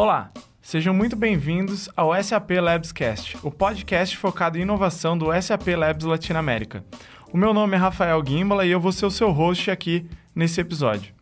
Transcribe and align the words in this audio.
Olá, 0.00 0.30
sejam 0.62 0.94
muito 0.94 1.16
bem-vindos 1.16 1.88
ao 1.96 2.14
SAP 2.22 2.52
Labscast, 2.52 3.36
o 3.42 3.50
podcast 3.50 4.16
focado 4.16 4.56
em 4.56 4.62
inovação 4.62 5.18
do 5.18 5.26
SAP 5.42 5.66
Labs 5.76 6.04
Latinoamérica. 6.04 6.84
O 7.32 7.36
meu 7.36 7.52
nome 7.52 7.74
é 7.74 7.80
Rafael 7.80 8.22
Gimbala 8.24 8.64
e 8.64 8.70
eu 8.70 8.78
vou 8.78 8.92
ser 8.92 9.06
o 9.06 9.10
seu 9.10 9.32
host 9.32 9.72
aqui 9.72 10.08
nesse 10.32 10.60
episódio. 10.60 11.12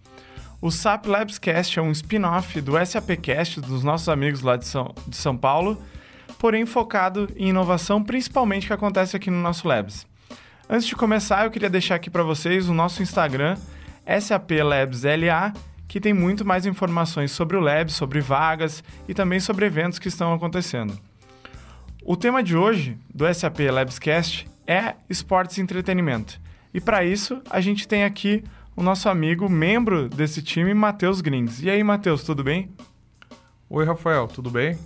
O 0.60 0.70
SAP 0.70 1.06
Labscast 1.06 1.78
é 1.78 1.80
um 1.80 1.90
spin-off 1.90 2.60
do 2.60 2.72
SAPcast 2.84 3.62
dos 3.62 3.82
nossos 3.82 4.10
amigos 4.10 4.42
lá 4.42 4.58
de 4.58 4.66
São, 4.66 4.94
de 5.08 5.16
São 5.16 5.34
Paulo, 5.34 5.82
porém 6.38 6.66
focado 6.66 7.30
em 7.34 7.48
inovação, 7.48 8.04
principalmente 8.04 8.66
que 8.66 8.74
acontece 8.74 9.16
aqui 9.16 9.30
no 9.30 9.40
nosso 9.40 9.66
Labs. 9.66 10.06
Antes 10.68 10.86
de 10.86 10.94
começar, 10.94 11.46
eu 11.46 11.50
queria 11.50 11.70
deixar 11.70 11.94
aqui 11.94 12.10
para 12.10 12.22
vocês 12.22 12.68
o 12.68 12.74
nosso 12.74 13.02
Instagram, 13.02 13.56
SAPLabsLA, 14.20 15.54
que 15.88 16.00
tem 16.00 16.12
muito 16.12 16.44
mais 16.44 16.66
informações 16.66 17.32
sobre 17.32 17.56
o 17.56 17.60
Lab, 17.60 17.90
sobre 17.90 18.20
vagas 18.20 18.82
e 19.08 19.14
também 19.14 19.40
sobre 19.40 19.66
eventos 19.66 19.98
que 19.98 20.08
estão 20.08 20.32
acontecendo. 20.32 20.98
O 22.04 22.16
tema 22.16 22.42
de 22.42 22.56
hoje 22.56 22.98
do 23.12 23.32
SAP 23.32 23.60
Labscast 23.70 24.48
é 24.66 24.94
esportes 25.08 25.58
e 25.58 25.60
entretenimento. 25.60 26.40
E 26.72 26.80
para 26.80 27.04
isso, 27.04 27.40
a 27.48 27.60
gente 27.60 27.88
tem 27.88 28.04
aqui 28.04 28.44
o 28.76 28.82
nosso 28.82 29.08
amigo, 29.08 29.48
membro 29.48 30.08
desse 30.08 30.42
time, 30.42 30.74
Matheus 30.74 31.20
Grings. 31.20 31.62
E 31.62 31.70
aí, 31.70 31.82
Matheus, 31.82 32.22
tudo 32.22 32.44
bem? 32.44 32.70
Oi, 33.68 33.84
Rafael, 33.84 34.28
tudo 34.28 34.50
bem? 34.50 34.78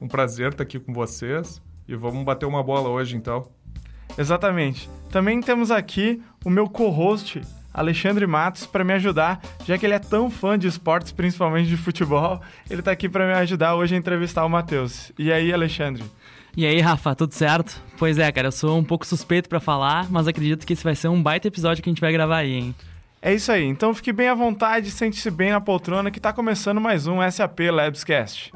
Um 0.00 0.06
prazer 0.06 0.52
estar 0.52 0.62
aqui 0.62 0.78
com 0.78 0.92
vocês 0.92 1.60
e 1.88 1.96
vamos 1.96 2.24
bater 2.24 2.46
uma 2.46 2.62
bola 2.62 2.88
hoje 2.88 3.16
então. 3.16 3.48
Exatamente. 4.16 4.88
Também 5.10 5.40
temos 5.40 5.70
aqui 5.70 6.22
o 6.44 6.50
meu 6.50 6.68
co-host, 6.68 7.40
Alexandre 7.72 8.26
Matos 8.26 8.66
para 8.66 8.84
me 8.84 8.92
ajudar, 8.94 9.40
já 9.64 9.76
que 9.78 9.86
ele 9.86 9.94
é 9.94 9.98
tão 9.98 10.30
fã 10.30 10.58
de 10.58 10.66
esportes, 10.66 11.12
principalmente 11.12 11.68
de 11.68 11.76
futebol. 11.76 12.40
Ele 12.68 12.80
está 12.80 12.90
aqui 12.90 13.08
para 13.08 13.26
me 13.26 13.34
ajudar 13.34 13.74
hoje 13.74 13.94
a 13.94 13.98
entrevistar 13.98 14.44
o 14.44 14.48
Matheus. 14.48 15.12
E 15.18 15.32
aí, 15.32 15.52
Alexandre? 15.52 16.04
E 16.56 16.66
aí, 16.66 16.80
Rafa, 16.80 17.14
tudo 17.14 17.32
certo? 17.34 17.80
Pois 17.96 18.18
é, 18.18 18.30
cara, 18.32 18.48
eu 18.48 18.52
sou 18.52 18.78
um 18.78 18.84
pouco 18.84 19.06
suspeito 19.06 19.48
para 19.48 19.60
falar, 19.60 20.10
mas 20.10 20.26
acredito 20.26 20.66
que 20.66 20.72
esse 20.72 20.82
vai 20.82 20.94
ser 20.94 21.08
um 21.08 21.22
baita 21.22 21.46
episódio 21.48 21.82
que 21.82 21.88
a 21.88 21.92
gente 21.92 22.00
vai 22.00 22.12
gravar 22.12 22.38
aí, 22.38 22.54
hein? 22.54 22.74
É 23.20 23.34
isso 23.34 23.50
aí, 23.50 23.64
então 23.64 23.92
fique 23.92 24.12
bem 24.12 24.28
à 24.28 24.34
vontade, 24.34 24.90
sente-se 24.90 25.30
bem 25.30 25.50
na 25.50 25.60
poltrona 25.60 26.10
que 26.10 26.18
está 26.18 26.32
começando 26.32 26.80
mais 26.80 27.06
um 27.06 27.18
SAP 27.30 27.60
Labscast. 27.70 28.52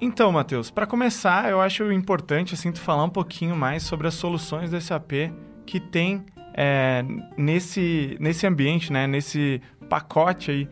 Então, 0.00 0.30
Matheus, 0.30 0.70
para 0.70 0.86
começar, 0.86 1.50
eu 1.50 1.60
acho 1.60 1.90
importante 1.90 2.54
assim 2.54 2.70
tu 2.70 2.80
falar 2.80 3.04
um 3.04 3.10
pouquinho 3.10 3.56
mais 3.56 3.82
sobre 3.82 4.06
as 4.06 4.14
soluções 4.14 4.70
do 4.70 4.80
SAP 4.80 5.32
que 5.64 5.80
tem 5.80 6.24
é, 6.54 7.02
nesse, 7.36 8.16
nesse 8.20 8.46
ambiente, 8.46 8.92
né, 8.92 9.06
nesse 9.06 9.60
pacote 9.88 10.50
aí. 10.50 10.68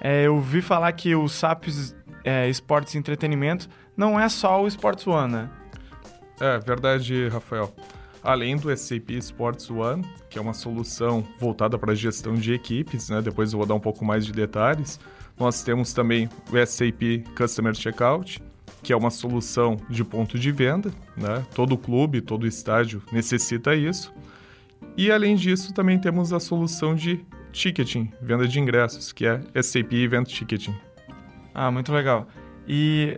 É, 0.00 0.26
eu 0.26 0.38
vi 0.40 0.60
falar 0.60 0.92
que 0.92 1.14
o 1.14 1.26
SAP 1.26 1.64
é, 2.22 2.48
Esportes 2.48 2.94
e 2.94 2.98
Entretenimento 2.98 3.68
não 3.96 4.20
é 4.20 4.28
só 4.28 4.62
o 4.62 4.68
Sports 4.68 5.06
One, 5.06 5.32
né? 5.32 5.50
É 6.38 6.58
verdade, 6.58 7.28
Rafael. 7.28 7.74
Além 8.22 8.56
do 8.56 8.76
SAP 8.76 9.10
Sports 9.10 9.70
One, 9.70 10.04
que 10.28 10.38
é 10.38 10.42
uma 10.42 10.52
solução 10.52 11.24
voltada 11.38 11.78
para 11.78 11.92
a 11.92 11.94
gestão 11.94 12.34
de 12.34 12.52
equipes, 12.52 13.08
né? 13.08 13.22
depois 13.22 13.52
eu 13.52 13.58
vou 13.58 13.66
dar 13.66 13.74
um 13.74 13.80
pouco 13.80 14.04
mais 14.04 14.26
de 14.26 14.32
detalhes, 14.32 15.00
nós 15.38 15.62
temos 15.62 15.92
também 15.92 16.28
o 16.50 16.66
SAP 16.66 17.24
Customer 17.36 17.74
Checkout, 17.74 18.42
que 18.82 18.92
é 18.92 18.96
uma 18.96 19.10
solução 19.10 19.76
de 19.88 20.04
ponto 20.04 20.38
de 20.38 20.52
venda, 20.52 20.90
né? 21.16 21.44
Todo 21.54 21.76
clube, 21.76 22.20
todo 22.20 22.46
estádio 22.46 23.02
necessita 23.12 23.74
isso. 23.74 24.12
E 24.96 25.10
além 25.10 25.36
disso, 25.36 25.72
também 25.74 25.98
temos 25.98 26.32
a 26.32 26.40
solução 26.40 26.94
de 26.94 27.24
ticketing, 27.52 28.10
venda 28.20 28.46
de 28.46 28.60
ingressos, 28.60 29.12
que 29.12 29.26
é 29.26 29.40
SAP 29.62 29.92
Event 29.92 30.28
Ticketing. 30.28 30.74
Ah, 31.54 31.70
muito 31.70 31.92
legal. 31.92 32.28
E 32.68 33.16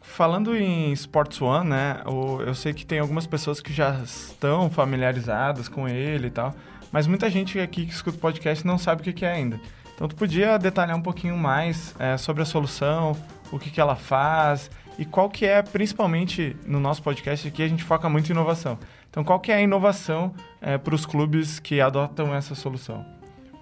falando 0.00 0.56
em 0.56 0.92
Sports 0.92 1.40
One, 1.40 1.70
né? 1.70 2.02
Eu 2.46 2.54
sei 2.54 2.72
que 2.72 2.84
tem 2.84 2.98
algumas 2.98 3.26
pessoas 3.26 3.60
que 3.60 3.72
já 3.72 4.00
estão 4.02 4.70
familiarizadas 4.70 5.68
com 5.68 5.88
ele 5.88 6.26
e 6.26 6.30
tal, 6.30 6.54
mas 6.92 7.06
muita 7.06 7.30
gente 7.30 7.58
aqui 7.58 7.86
que 7.86 7.92
escuta 7.92 8.16
o 8.16 8.20
podcast 8.20 8.66
não 8.66 8.78
sabe 8.78 9.08
o 9.08 9.14
que 9.14 9.24
é 9.24 9.32
ainda. 9.32 9.60
Então, 9.94 10.08
tu 10.08 10.16
podia 10.16 10.58
detalhar 10.58 10.96
um 10.96 11.02
pouquinho 11.02 11.36
mais 11.36 11.94
é, 11.98 12.16
sobre 12.16 12.42
a 12.42 12.46
solução, 12.46 13.14
o 13.52 13.58
que, 13.58 13.70
que 13.70 13.80
ela 13.80 13.96
faz 13.96 14.70
e 14.98 15.04
qual 15.04 15.30
que 15.30 15.46
é, 15.46 15.62
principalmente 15.62 16.56
no 16.66 16.78
nosso 16.78 17.02
podcast 17.02 17.48
aqui, 17.48 17.62
a 17.62 17.68
gente 17.68 17.82
foca 17.82 18.08
muito 18.08 18.28
em 18.28 18.32
inovação. 18.32 18.78
Então, 19.08 19.24
qual 19.24 19.40
que 19.40 19.50
é 19.50 19.56
a 19.56 19.60
inovação 19.62 20.34
é, 20.60 20.78
para 20.78 20.94
os 20.94 21.06
clubes 21.06 21.58
que 21.58 21.80
adotam 21.80 22.34
essa 22.34 22.54
solução? 22.54 23.04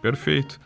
Perfeito. 0.02 0.60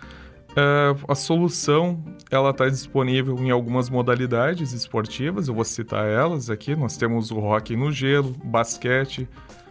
Uh, 0.53 0.99
a 1.09 1.15
solução 1.15 2.03
ela 2.31 2.51
está 2.51 2.69
disponível 2.69 3.39
em 3.39 3.51
algumas 3.51 3.89
modalidades 3.89 4.73
esportivas. 4.73 5.49
Eu 5.49 5.55
vou 5.55 5.65
citar 5.65 6.07
elas 6.07 6.51
aqui. 6.51 6.77
Nós 6.77 6.97
temos 6.97 7.31
o 7.31 7.39
hockey 7.39 7.77
no 7.77 7.91
gelo, 7.91 8.35
basquete, 8.45 9.27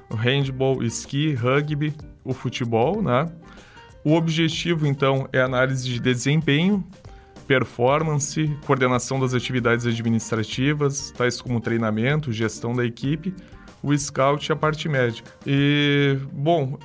o 0.10 0.16
handball, 0.16 0.82
esqui, 0.82 1.34
rugby, 1.34 1.94
o 2.24 2.34
futebol, 2.34 3.02
né? 3.02 3.28
O 4.04 4.16
objetivo 4.16 4.88
então 4.88 5.28
é 5.32 5.40
análise 5.40 5.88
de 5.88 6.00
desempenho 6.00 6.84
performance, 7.48 8.48
coordenação 8.66 9.20
das 9.20 9.34
atividades 9.34 9.86
administrativas, 9.86 11.12
tais 11.12 11.42
como 11.42 11.60
treinamento, 11.60 12.32
gestão 12.32 12.74
da 12.74 12.86
equipe, 12.86 13.34
o 13.84 13.98
scout 13.98 14.50
e 14.50 14.54
a 14.54 14.56
parte 14.56 14.88
médica. 14.88 15.32
E, 15.46 16.18
bom, 16.32 16.78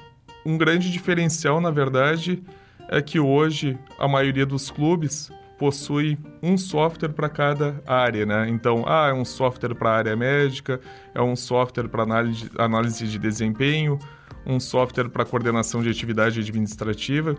um 0.45 0.57
grande 0.57 0.91
diferencial, 0.91 1.61
na 1.61 1.71
verdade, 1.71 2.43
é 2.89 3.03
que 3.03 3.19
hoje 3.19 3.79
a 3.99 4.07
maioria 4.07 4.47
dos 4.47 4.71
clubes 4.71 5.31
possui 5.59 6.19
um 6.43 6.57
software 6.57 7.13
para 7.13 7.29
cada 7.29 7.83
área, 7.87 8.27
né? 8.27 8.47
Então, 8.49 8.85
ah, 8.87 9.09
é 9.09 9.13
um 9.13 9.25
software 9.25 9.75
para 9.75 9.91
a 9.91 9.97
área 9.97 10.17
médica, 10.17 10.81
é 11.15 11.21
um 11.21 11.35
software 11.35 11.89
para 11.89 12.03
análise, 12.03 12.51
análise 12.59 13.07
de 13.07 13.19
desempenho, 13.19 13.99
um 14.47 14.61
software 14.61 15.09
para 15.09 15.25
coordenação 15.25 15.83
de 15.83 15.89
atividade 15.89 16.41
administrativa. 16.41 17.35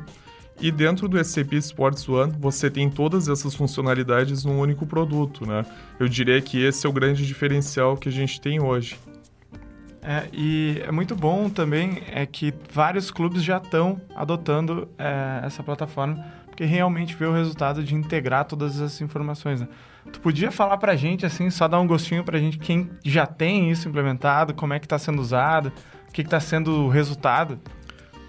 E 0.59 0.71
dentro 0.71 1.07
do 1.07 1.23
SAP 1.23 1.53
Sports 1.53 2.09
One, 2.09 2.33
você 2.39 2.69
tem 2.69 2.89
todas 2.89 3.27
essas 3.29 3.53
funcionalidades 3.53 4.43
num 4.43 4.59
único 4.59 4.87
produto, 4.87 5.45
né? 5.45 5.63
Eu 5.99 6.07
diria 6.07 6.41
que 6.41 6.63
esse 6.63 6.85
é 6.85 6.89
o 6.89 6.93
grande 6.93 7.27
diferencial 7.27 7.95
que 7.95 8.09
a 8.09 8.11
gente 8.11 8.41
tem 8.41 8.59
hoje. 8.59 8.97
É, 10.01 10.27
e 10.31 10.81
é 10.85 10.91
muito 10.91 11.15
bom 11.15 11.49
também 11.49 12.01
é 12.11 12.25
que 12.25 12.53
vários 12.71 13.11
clubes 13.11 13.43
já 13.43 13.57
estão 13.57 14.01
adotando 14.15 14.87
é, 14.97 15.41
essa 15.43 15.61
plataforma, 15.61 16.25
porque 16.45 16.63
realmente 16.63 17.13
vê 17.13 17.25
o 17.25 17.33
resultado 17.33 17.83
de 17.83 17.93
integrar 17.93 18.45
todas 18.45 18.77
essas 18.77 19.01
informações. 19.01 19.61
Né? 19.61 19.67
Tu 20.11 20.19
podia 20.21 20.49
falar 20.49 20.77
para 20.77 20.93
a 20.93 20.95
gente, 20.95 21.25
assim, 21.25 21.49
só 21.49 21.67
dar 21.67 21.79
um 21.79 21.85
gostinho 21.85 22.23
para 22.23 22.37
a 22.37 22.39
gente, 22.39 22.57
quem 22.57 22.89
já 23.03 23.27
tem 23.27 23.69
isso 23.69 23.89
implementado, 23.89 24.53
como 24.53 24.73
é 24.73 24.79
que 24.79 24.85
está 24.85 24.97
sendo 24.97 25.21
usado, 25.21 25.71
o 26.07 26.11
que 26.11 26.21
está 26.21 26.39
sendo 26.39 26.85
o 26.85 26.89
resultado? 26.89 27.59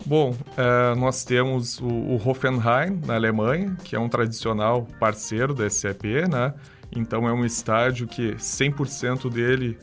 Bom, 0.08 0.34
é, 0.56 0.94
nós 0.94 1.22
temos 1.22 1.78
o, 1.80 1.86
o, 1.86 2.14
Hoffenheim, 2.14 2.98
na 3.04 3.16
Alemanha, 3.16 3.76
que 3.84 3.94
é 3.94 4.00
um 4.00 4.08
tradicional 4.08 4.88
parceiro 4.98 5.52
da 5.52 5.68
SAP, 5.68 6.04
né? 6.30 6.54
Então 6.90 7.28
é 7.28 7.32
um 7.34 7.44
estádio 7.44 8.06
que 8.06 8.32
100% 8.36 9.30
dele 9.30 9.76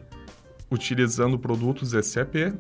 utilizando 0.72 1.38
produtos 1.38 1.92
SAP. 1.92 2.56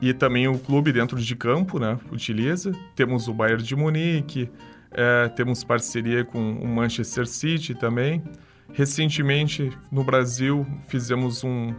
E 0.00 0.14
também 0.14 0.48
o 0.48 0.58
clube 0.58 0.92
dentro 0.92 1.20
de 1.20 1.36
campo, 1.36 1.78
né? 1.78 1.98
Utiliza. 2.10 2.72
Temos 2.96 3.28
o 3.28 3.34
Bayern 3.34 3.62
de 3.62 3.76
Munique, 3.76 4.50
é, 4.92 5.28
temos 5.28 5.62
parceria 5.62 6.24
com 6.24 6.52
o 6.54 6.66
Manchester 6.66 7.26
City 7.26 7.74
também. 7.74 8.22
Recentemente, 8.72 9.70
no 9.90 10.02
Brasil, 10.02 10.66
fizemos 10.88 11.44
um 11.44 11.74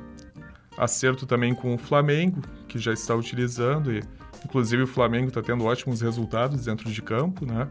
acerto 0.77 1.25
também 1.25 1.55
com 1.55 1.73
o 1.73 1.79
Flamengo, 1.79 2.43
que 2.67 2.77
já 2.77 2.93
está 2.93 3.15
utilizando 3.15 3.91
e 3.91 4.03
Inclusive 4.45 4.83
o 4.83 4.87
Flamengo 4.87 5.27
está 5.27 5.41
tendo 5.41 5.65
ótimos 5.65 6.01
resultados 6.01 6.65
dentro 6.65 6.89
de 6.89 7.01
campo, 7.01 7.45
né? 7.45 7.67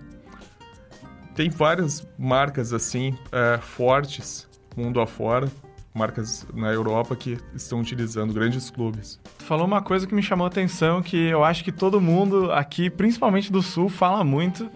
Tem 1.35 1.49
várias 1.49 2.07
marcas 2.19 2.73
assim 2.73 3.17
é, 3.33 3.59
fortes 3.59 4.49
mundo 4.77 5.01
afora, 5.01 5.51
marcas 5.95 6.47
na 6.55 6.73
Europa 6.73 7.15
que 7.15 7.39
estão 7.55 7.81
utilizando 7.81 8.33
grandes 8.33 8.71
clubes. 8.71 9.21
Tu 9.39 9.45
falou 9.45 9.67
uma 9.67 9.83
coisa 9.83 10.07
que 10.07 10.15
me 10.15 10.23
chamou 10.23 10.45
a 10.45 10.49
atenção, 10.49 11.03
que 11.03 11.17
eu 11.17 11.45
acho 11.45 11.63
que 11.63 11.73
todo 11.73 12.01
mundo 12.01 12.51
aqui, 12.53 12.89
principalmente 12.89 13.53
do 13.53 13.63
Sul, 13.63 13.89
fala 13.89 14.25
muito, 14.25 14.71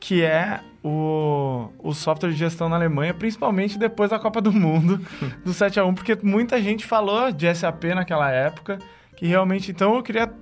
que 0.00 0.22
é 0.22 0.60
o, 0.82 1.68
o 1.78 1.92
software 1.92 2.30
de 2.30 2.36
gestão 2.36 2.68
na 2.68 2.76
Alemanha, 2.76 3.14
principalmente 3.14 3.78
depois 3.78 4.10
da 4.10 4.18
Copa 4.18 4.40
do 4.40 4.52
Mundo, 4.52 5.00
do 5.44 5.52
7 5.52 5.80
a 5.80 5.84
1 5.84 5.94
porque 5.94 6.18
muita 6.22 6.60
gente 6.60 6.84
falou 6.84 7.30
de 7.30 7.52
SAP 7.54 7.84
naquela 7.94 8.30
época, 8.30 8.78
que 9.16 9.26
realmente... 9.26 9.70
Então 9.70 9.94
eu 9.94 10.02
queria 10.02 10.32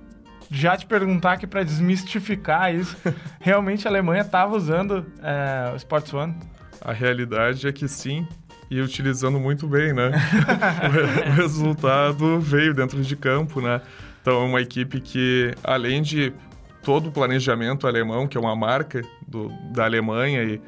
já 0.53 0.77
te 0.77 0.85
perguntar 0.85 1.33
aqui 1.33 1.47
para 1.47 1.63
desmistificar 1.63 2.73
isso. 2.73 2.95
Realmente 3.41 3.87
a 3.87 3.91
Alemanha 3.91 4.21
estava 4.21 4.55
usando 4.55 5.05
é, 5.21 5.71
o 5.73 5.75
Sports 5.75 6.13
One? 6.13 6.35
A 6.79 6.93
realidade 6.93 7.67
é 7.67 7.71
que 7.71 7.87
sim. 7.87 8.27
e 8.69 8.79
utilizando 8.79 9.39
muito 9.39 9.67
bem, 9.67 9.93
né? 9.93 10.11
o 11.27 11.31
resultado 11.31 12.39
veio 12.39 12.73
dentro 12.73 13.01
de 13.01 13.15
campo, 13.15 13.59
né? 13.59 13.81
Então 14.21 14.41
é 14.41 14.45
uma 14.45 14.61
equipe 14.61 15.01
que, 15.01 15.53
além 15.63 16.01
de 16.01 16.31
todo 16.83 17.07
o 17.07 17.11
planejamento 17.11 17.87
alemão, 17.87 18.27
que 18.27 18.37
é 18.37 18.39
uma 18.39 18.55
marca 18.55 19.01
do, 19.27 19.49
da 19.71 19.85
Alemanha 19.85 20.43
e, 20.43 20.61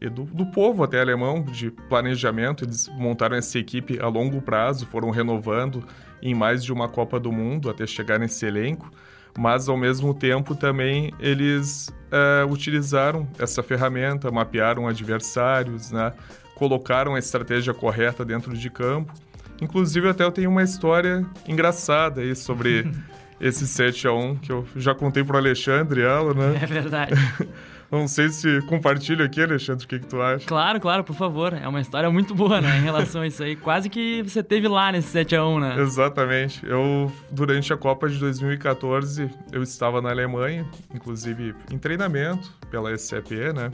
e 0.00 0.08
do, 0.08 0.24
do, 0.24 0.46
povo 0.46 0.82
até 0.82 1.00
alemão 1.00 1.42
de 1.42 1.70
planejamento, 1.70 2.64
eles 2.64 2.88
montaram 2.96 3.36
essa 3.36 3.58
equipe 3.58 3.98
a 4.00 4.08
longo 4.08 4.40
prazo, 4.40 4.86
foram 4.86 5.10
renovando 5.10 5.84
em 6.22 6.34
mais 6.34 6.64
de 6.64 6.72
uma 6.72 6.88
Copa 6.88 7.20
do 7.20 7.30
Mundo 7.30 7.68
até 7.68 7.86
chegar 7.86 8.18
nesse 8.18 8.46
elenco, 8.46 8.90
mas 9.38 9.68
ao 9.68 9.76
mesmo 9.76 10.14
tempo 10.14 10.54
também 10.54 11.12
eles 11.20 11.92
é, 12.10 12.44
utilizaram 12.44 13.28
essa 13.38 13.62
ferramenta, 13.62 14.30
mapearam 14.30 14.86
adversários, 14.88 15.90
né? 15.90 16.12
colocaram 16.56 17.14
a 17.14 17.18
estratégia 17.18 17.74
correta 17.74 18.24
dentro 18.24 18.56
de 18.56 18.70
campo. 18.70 19.12
Inclusive, 19.60 20.08
até 20.08 20.24
eu 20.24 20.32
tenho 20.32 20.50
uma 20.50 20.62
história 20.62 21.24
engraçada 21.46 22.22
aí 22.22 22.34
sobre 22.34 22.90
esse 23.40 23.66
7 23.66 24.08
a 24.08 24.12
1 24.12 24.36
que 24.36 24.50
eu 24.50 24.66
já 24.74 24.94
contei 24.94 25.22
pro 25.22 25.36
Alexandre 25.36 26.00
ela, 26.00 26.34
né? 26.34 26.58
É 26.62 26.66
verdade. 26.66 27.12
Não 27.90 28.08
sei 28.08 28.28
se 28.30 28.60
compartilha 28.62 29.24
aqui, 29.24 29.40
Alexandre, 29.40 29.84
o 29.84 29.88
que, 29.88 29.98
que 30.00 30.06
tu 30.06 30.20
acha? 30.20 30.44
Claro, 30.46 30.80
claro, 30.80 31.04
por 31.04 31.14
favor. 31.14 31.54
É 31.54 31.68
uma 31.68 31.80
história 31.80 32.10
muito 32.10 32.34
boa, 32.34 32.60
né, 32.60 32.78
em 32.78 32.82
relação 32.82 33.22
a 33.22 33.26
isso 33.26 33.42
aí. 33.42 33.54
Quase 33.54 33.88
que 33.88 34.22
você 34.22 34.42
teve 34.42 34.66
lá 34.66 34.90
nesse 34.90 35.16
7x1, 35.16 35.60
né? 35.60 35.80
Exatamente. 35.80 36.66
Eu, 36.66 37.12
durante 37.30 37.72
a 37.72 37.76
Copa 37.76 38.08
de 38.08 38.18
2014, 38.18 39.30
eu 39.52 39.62
estava 39.62 40.02
na 40.02 40.10
Alemanha, 40.10 40.66
inclusive 40.92 41.54
em 41.70 41.78
treinamento 41.78 42.52
pela 42.70 42.92
SCP, 42.92 43.52
né? 43.52 43.70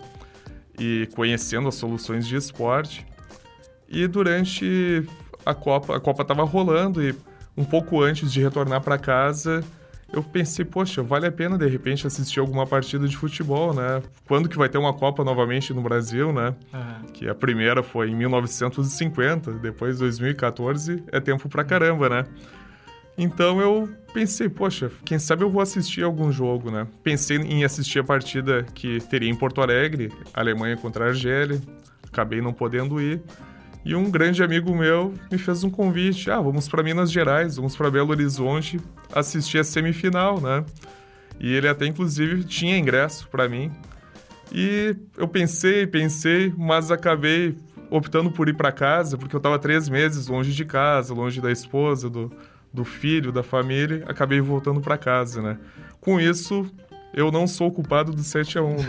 E 0.79 1.09
conhecendo 1.15 1.69
as 1.69 1.75
soluções 1.75 2.27
de 2.27 2.37
esporte. 2.37 3.07
E 3.89 4.07
durante 4.07 5.07
a 5.45 5.55
Copa, 5.55 5.97
a 5.97 6.01
Copa 6.01 6.23
estava 6.23 6.45
rolando 6.45 7.03
e 7.03 7.15
um 7.57 7.65
pouco 7.65 8.03
antes 8.03 8.33
de 8.33 8.41
retornar 8.43 8.81
para 8.81 8.99
casa, 8.99 9.63
eu 10.13 10.23
pensei, 10.23 10.65
poxa, 10.65 11.03
vale 11.03 11.27
a 11.27 11.33
pena 11.33 11.57
de 11.57 11.67
repente 11.67 12.07
assistir 12.07 12.39
alguma 12.39 12.67
partida 12.67 13.09
de 13.09 13.17
futebol, 13.17 13.73
né? 13.73 14.03
Quando 14.27 14.49
que 14.49 14.59
vai 14.59 14.69
ter 14.69 14.79
uma 14.79 14.93
Copa 14.93 15.25
novamente 15.25 15.73
no 15.73 15.81
Brasil, 15.81 16.33
né? 16.33 16.55
Uhum. 16.73 17.07
Que 17.13 17.29
a 17.29 17.35
primeira 17.35 17.83
foi 17.83 18.11
em 18.11 18.15
1950, 18.15 19.53
depois 19.55 19.99
2014, 19.99 21.03
é 21.11 21.19
tempo 21.19 21.49
pra 21.49 21.65
caramba, 21.65 22.09
né? 22.09 22.27
Então 23.17 23.61
eu 23.61 23.89
pensei, 24.13 24.49
poxa, 24.49 24.91
quem 25.05 25.19
sabe 25.19 25.43
eu 25.43 25.51
vou 25.51 25.61
assistir 25.61 26.03
algum 26.03 26.31
jogo, 26.31 26.71
né? 26.71 26.87
Pensei 27.03 27.39
em 27.39 27.65
assistir 27.65 27.99
a 27.99 28.05
partida 28.05 28.65
que 28.75 29.01
teria 29.01 29.31
em 29.31 29.35
Porto 29.35 29.61
Alegre, 29.61 30.11
Alemanha 30.33 30.77
contra 30.77 31.07
a 31.07 31.09
Argélia, 31.09 31.61
acabei 32.07 32.41
não 32.41 32.53
podendo 32.53 33.01
ir. 33.01 33.23
E 33.85 33.95
um 33.95 34.11
grande 34.11 34.43
amigo 34.43 34.75
meu 34.75 35.15
me 35.31 35.39
fez 35.39 35.65
um 35.65 35.71
convite: 35.71 36.31
ah, 36.31 36.41
vamos 36.41 36.69
para 36.69 36.83
Minas 36.83 37.11
Gerais, 37.11 37.57
vamos 37.57 37.77
para 37.77 37.91
Belo 37.91 38.11
Horizonte 38.11 38.81
assistir 39.13 39.59
a 39.59 39.65
semifinal, 39.65 40.41
né? 40.41 40.65
E 41.41 41.53
ele 41.53 41.69
até 41.69 41.87
inclusive 41.87 42.45
tinha 42.45 42.77
ingresso 42.77 43.29
para 43.29 43.49
mim. 43.49 43.73
E 44.53 44.95
eu 45.17 45.27
pensei, 45.27 45.87
pensei, 45.87 46.53
mas 46.57 46.91
acabei 46.91 47.57
optando 47.91 48.31
por 48.31 48.49
ir 48.49 48.55
para 48.55 48.71
casa, 48.71 49.19
porque 49.19 49.35
eu 49.35 49.39
estava 49.39 49.59
três 49.59 49.89
meses 49.89 50.27
longe 50.27 50.53
de 50.53 50.65
casa, 50.65 51.13
longe 51.13 51.41
da 51.41 51.51
esposa, 51.51 52.09
do, 52.09 52.33
do 52.73 52.85
filho, 52.85 53.33
da 53.33 53.43
família, 53.43 54.05
acabei 54.07 54.41
voltando 54.41 54.81
para 54.81 54.97
casa, 54.97 55.43
né? 55.43 55.59
Com 56.01 56.21
isso, 56.21 56.67
eu 57.13 57.31
não 57.31 57.47
sou 57.47 57.71
culpado 57.71 58.13
do 58.13 58.23
7 58.23 58.59
a 58.59 58.63
1 58.63 58.77
né? 58.77 58.85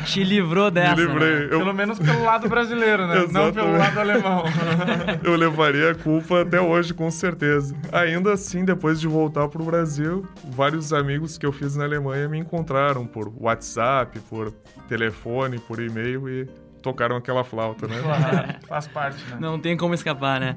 Te 0.04 0.22
livrou 0.22 0.70
dessa. 0.70 0.96
Me 0.96 1.06
livrei. 1.06 1.34
Né? 1.34 1.44
Eu... 1.50 1.58
Pelo 1.58 1.72
menos 1.74 1.98
pelo 1.98 2.22
lado 2.22 2.48
brasileiro, 2.48 3.06
né? 3.06 3.26
não 3.32 3.52
pelo 3.52 3.72
lado 3.76 4.00
alemão. 4.00 4.44
eu 5.24 5.34
levaria 5.34 5.92
a 5.92 5.94
culpa 5.94 6.42
até 6.42 6.60
hoje, 6.60 6.92
com 6.92 7.10
certeza. 7.10 7.74
Ainda 7.92 8.32
assim, 8.32 8.64
depois 8.64 9.00
de 9.00 9.08
voltar 9.08 9.48
para 9.48 9.62
o 9.62 9.64
Brasil, 9.64 10.26
vários 10.44 10.92
amigos 10.92 11.38
que 11.38 11.46
eu 11.46 11.52
fiz 11.52 11.74
na 11.76 11.84
Alemanha 11.84 12.28
me 12.28 12.38
encontraram 12.38 13.06
por 13.06 13.32
WhatsApp, 13.40 14.18
por 14.28 14.52
telefone, 14.88 15.58
por 15.58 15.80
e-mail 15.80 16.28
e 16.28 16.46
tocaram 16.82 17.16
aquela 17.16 17.42
flauta, 17.42 17.86
né? 17.86 17.98
Claro, 18.02 18.54
faz 18.68 18.86
parte, 18.86 19.24
né? 19.30 19.38
Não 19.40 19.58
tem 19.58 19.74
como 19.74 19.94
escapar, 19.94 20.38
né? 20.38 20.56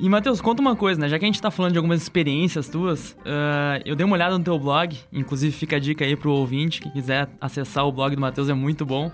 E, 0.00 0.08
Matheus, 0.08 0.40
conta 0.40 0.62
uma 0.62 0.76
coisa, 0.76 1.00
né? 1.00 1.08
Já 1.08 1.18
que 1.18 1.24
a 1.24 1.28
gente 1.28 1.42
tá 1.42 1.50
falando 1.50 1.72
de 1.72 1.78
algumas 1.78 2.00
experiências 2.00 2.68
tuas, 2.68 3.16
uh, 3.20 3.82
eu 3.84 3.96
dei 3.96 4.04
uma 4.06 4.14
olhada 4.14 4.38
no 4.38 4.44
teu 4.44 4.56
blog, 4.56 4.96
inclusive 5.12 5.52
fica 5.52 5.74
a 5.74 5.78
dica 5.80 6.04
aí 6.04 6.14
pro 6.14 6.30
ouvinte, 6.30 6.80
que 6.80 6.88
quiser 6.90 7.28
acessar 7.40 7.84
o 7.84 7.90
blog 7.90 8.14
do 8.14 8.20
Matheus, 8.20 8.48
é 8.48 8.54
muito 8.54 8.86
bom. 8.86 9.10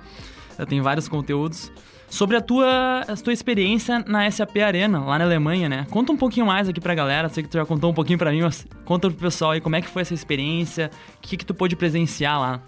Tem 0.69 0.81
vários 0.83 1.09
conteúdos. 1.09 1.73
Sobre 2.07 2.37
a 2.37 2.41
tua, 2.41 3.01
a 3.01 3.17
tua 3.17 3.33
experiência 3.33 4.05
na 4.07 4.31
SAP 4.31 4.59
Arena, 4.59 5.01
lá 5.01 5.19
na 5.19 5.25
Alemanha, 5.25 5.69
né? 5.69 5.87
Conta 5.91 6.13
um 6.13 6.17
pouquinho 6.17 6.47
mais 6.47 6.69
aqui 6.69 6.81
pra 6.81 6.95
galera, 6.95 7.29
sei 7.29 7.43
que 7.43 7.49
tu 7.49 7.55
já 7.55 7.65
contou 7.65 7.91
um 7.91 7.95
pouquinho 7.95 8.19
pra 8.19 8.31
mim, 8.31 8.43
mas 8.43 8.67
conta 8.85 9.09
pro 9.11 9.19
pessoal 9.19 9.53
aí 9.53 9.61
como 9.61 9.75
é 9.75 9.81
que 9.81 9.89
foi 9.89 10.03
essa 10.03 10.15
experiência, 10.15 10.91
o 11.17 11.21
que 11.21 11.37
que 11.37 11.47
tu 11.47 11.55
pôde 11.55 11.75
presenciar 11.75 12.39
lá. 12.39 12.63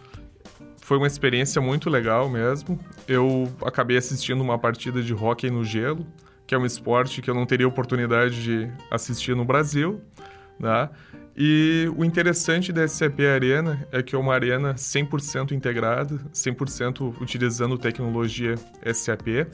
Foi 0.81 0.97
uma 0.97 1.07
experiência 1.07 1.61
muito 1.61 1.91
legal 1.91 2.29
mesmo. 2.29 2.79
Eu 3.07 3.53
acabei 3.65 3.99
assistindo 3.99 4.41
uma 4.41 4.59
partida 4.59 5.03
de 5.03 5.13
hockey 5.13 5.51
no 5.51 5.63
gelo, 5.63 6.07
que 6.47 6.55
é 6.55 6.59
um 6.59 6.65
esporte 6.65 7.21
que 7.21 7.29
eu 7.29 7.35
não 7.35 7.45
teria 7.45 7.67
oportunidade 7.67 8.43
de 8.43 8.71
assistir 8.91 9.35
no 9.35 9.45
Brasil, 9.45 10.01
né? 10.59 10.89
E 11.37 11.91
o 11.95 12.03
interessante 12.03 12.73
da 12.73 12.89
SAP 12.89 13.21
Arena 13.21 13.87
é 13.93 14.03
que 14.03 14.15
é 14.15 14.19
uma 14.19 14.33
arena 14.33 14.73
100% 14.75 15.53
integrada, 15.53 16.19
100% 16.33 17.21
utilizando 17.21 17.77
tecnologia 17.77 18.55
SAP. 18.95 19.47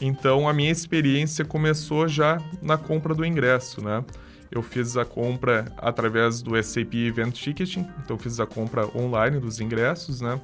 Então 0.00 0.48
a 0.48 0.52
minha 0.54 0.70
experiência 0.70 1.44
começou 1.44 2.08
já 2.08 2.40
na 2.62 2.78
compra 2.78 3.14
do 3.14 3.22
ingresso, 3.22 3.84
né? 3.84 4.02
Eu 4.50 4.62
fiz 4.62 4.96
a 4.96 5.04
compra 5.04 5.66
através 5.76 6.40
do 6.40 6.60
SAP 6.60 6.94
Event 6.94 7.34
Ticketing, 7.34 7.86
então 8.02 8.18
fiz 8.18 8.40
a 8.40 8.46
compra 8.46 8.86
online 8.96 9.38
dos 9.38 9.60
ingressos, 9.60 10.22
né? 10.22 10.40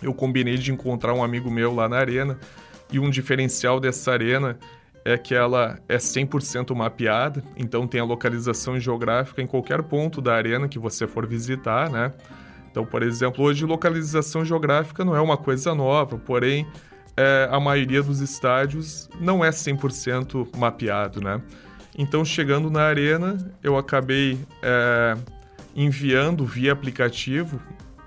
Eu 0.00 0.14
combinei 0.14 0.56
de 0.56 0.72
encontrar 0.72 1.14
um 1.14 1.22
amigo 1.22 1.50
meu 1.50 1.74
lá 1.74 1.88
na 1.88 1.96
arena 1.96 2.38
e 2.92 3.00
um 3.00 3.10
diferencial 3.10 3.80
dessa 3.80 4.12
arena 4.12 4.56
é 5.06 5.16
que 5.16 5.36
ela 5.36 5.78
é 5.88 5.98
100% 5.98 6.74
mapeada, 6.74 7.40
então 7.56 7.86
tem 7.86 8.00
a 8.00 8.04
localização 8.04 8.78
geográfica 8.80 9.40
em 9.40 9.46
qualquer 9.46 9.80
ponto 9.84 10.20
da 10.20 10.34
arena 10.34 10.66
que 10.66 10.80
você 10.80 11.06
for 11.06 11.24
visitar, 11.24 11.88
né? 11.88 12.12
Então, 12.68 12.84
por 12.84 13.04
exemplo, 13.04 13.44
hoje 13.44 13.64
localização 13.64 14.44
geográfica 14.44 15.04
não 15.04 15.14
é 15.14 15.20
uma 15.20 15.36
coisa 15.36 15.72
nova, 15.76 16.18
porém 16.18 16.66
é, 17.16 17.48
a 17.52 17.60
maioria 17.60 18.02
dos 18.02 18.18
estádios 18.18 19.08
não 19.20 19.44
é 19.44 19.50
100% 19.50 20.48
mapeado, 20.56 21.20
né? 21.20 21.40
Então, 21.96 22.24
chegando 22.24 22.68
na 22.68 22.82
arena, 22.82 23.38
eu 23.62 23.78
acabei 23.78 24.36
é, 24.60 25.16
enviando 25.76 26.44
via 26.44 26.72
aplicativo, 26.72 27.60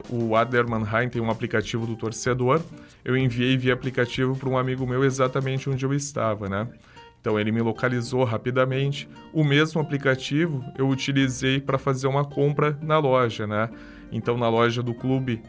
o 0.10 0.36
Adler 0.36 0.68
Mannheim 0.68 1.08
tem 1.08 1.22
um 1.22 1.32
aplicativo 1.32 1.88
do 1.88 1.96
torcedor, 1.96 2.62
eu 3.04 3.18
enviei 3.18 3.58
via 3.58 3.74
aplicativo 3.74 4.36
para 4.36 4.50
um 4.50 4.58
amigo 4.58 4.86
meu 4.86 5.04
exatamente 5.04 5.70
onde 5.70 5.86
eu 5.86 5.94
estava, 5.94 6.48
né? 6.48 6.68
Então 7.22 7.40
ele 7.40 7.52
me 7.52 7.62
localizou 7.62 8.24
rapidamente. 8.24 9.10
O 9.34 9.44
mesmo 9.44 9.82
aplicativo 9.82 10.64
eu 10.78 10.88
utilizei 10.88 11.60
para 11.60 11.78
fazer 11.78 12.08
uma 12.08 12.24
compra 12.24 12.78
na 12.82 12.98
loja, 12.98 13.46
né? 13.46 13.70
Então 14.12 14.38
na 14.38 14.50
loja 14.50 14.82
do 14.82 14.94
clube, 14.94 15.42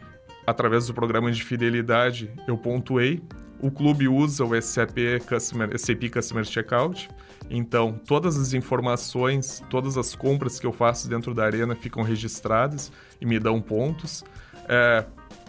através 0.45 0.87
do 0.87 0.93
programa 0.93 1.31
de 1.31 1.43
fidelidade, 1.43 2.29
eu 2.47 2.57
pontuei. 2.57 3.21
O 3.59 3.69
clube 3.69 4.07
usa 4.07 4.43
o 4.43 4.59
SAP 4.59 4.97
Customer, 5.27 5.77
SAP 5.79 6.09
Customer 6.11 6.43
Checkout. 6.43 7.09
Então 7.49 7.99
todas 8.05 8.37
as 8.37 8.53
informações, 8.53 9.63
todas 9.69 9.97
as 9.97 10.13
compras 10.13 10.59
que 10.59 10.65
eu 10.65 10.73
faço 10.73 11.07
dentro 11.07 11.33
da 11.33 11.45
arena 11.45 11.75
ficam 11.75 12.03
registradas 12.03 12.91
e 13.19 13.25
me 13.25 13.39
dão 13.39 13.61
pontos. 13.61 14.23
É, 14.67 15.05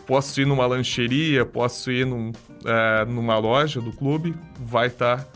posso 0.07 0.41
ir 0.41 0.47
numa 0.47 0.67
lancheria, 0.67 1.45
posso 1.45 1.91
ir 1.91 2.07
num, 2.07 2.33
é, 2.65 3.05
numa 3.05 3.39
loja 3.39 3.81
do 3.81 3.93
clube, 3.93 4.35
vai 4.59 4.89
estar 4.89 5.19
tá 5.19 5.27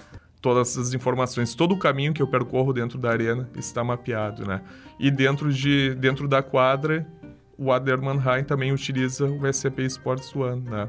todas 0.41 0.77
as 0.79 0.95
informações, 0.95 1.55
todo 1.55 1.73
o 1.73 1.79
caminho 1.79 2.13
que 2.13 2.23
eu 2.23 2.27
percorro 2.27 2.73
dentro 2.73 2.99
da 2.99 3.11
arena 3.11 3.49
está 3.57 3.83
mapeado, 3.83 4.47
né? 4.47 4.61
E 4.99 5.11
dentro 5.11 5.53
de 5.53 5.95
dentro 5.97 6.29
da 6.29 6.43
quadra, 6.43 7.07
o 7.59 7.73
Adler 7.73 8.01
Mannheim 8.01 8.45
também 8.45 8.73
utiliza 8.73 9.27
o 9.27 9.53
SCP 9.53 9.83
Sports 9.85 10.35
One, 10.35 10.63
né? 10.63 10.87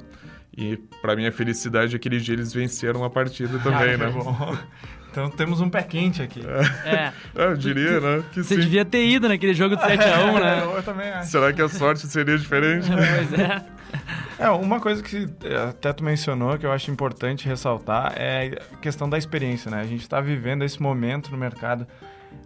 E 0.56 0.78
para 1.02 1.16
minha 1.16 1.32
felicidade, 1.32 1.96
aquele 1.96 2.20
dia 2.20 2.34
eles 2.34 2.52
venceram 2.52 3.04
a 3.04 3.10
partida 3.10 3.60
também, 3.60 3.94
ah, 3.94 3.98
né? 3.98 4.10
Bom. 4.10 4.58
Então 5.12 5.30
temos 5.30 5.62
um 5.62 5.70
pé 5.70 5.82
quente 5.84 6.22
aqui. 6.22 6.42
É. 6.86 6.90
é. 6.90 7.14
Eu 7.34 7.58
diria, 7.58 8.00
né? 8.00 8.24
Que 8.32 8.44
Você 8.44 8.56
sim. 8.56 8.62
devia 8.62 8.86
ter 8.86 9.06
ido 9.06 9.28
naquele 9.28 9.54
jogo 9.54 9.76
de 9.76 9.82
7x1, 9.82 10.40
né? 10.40 10.64
Eu 10.64 10.84
também 10.84 11.10
acho. 11.10 11.32
Será 11.32 11.52
que 11.52 11.62
a 11.62 11.70
sorte 11.70 12.08
seria 12.08 12.38
diferente? 12.38 12.88
pois 12.92 13.40
é. 13.40 13.66
É, 14.38 14.50
uma 14.50 14.80
coisa 14.80 15.02
que 15.02 15.28
até 15.70 15.92
tu 15.94 16.04
mencionou 16.04 16.58
que 16.58 16.66
eu 16.66 16.72
acho 16.72 16.92
importante 16.92 17.48
ressaltar 17.48 18.14
é 18.16 18.60
a 18.74 18.78
questão 18.78 19.10
da 19.10 19.18
experiência, 19.18 19.72
né? 19.72 19.80
A 19.80 19.86
gente 19.86 20.02
está 20.02 20.22
vivendo 20.22 20.64
esse 20.64 20.82
momento 20.82 21.32
no 21.32 21.38
mercado 21.38 21.88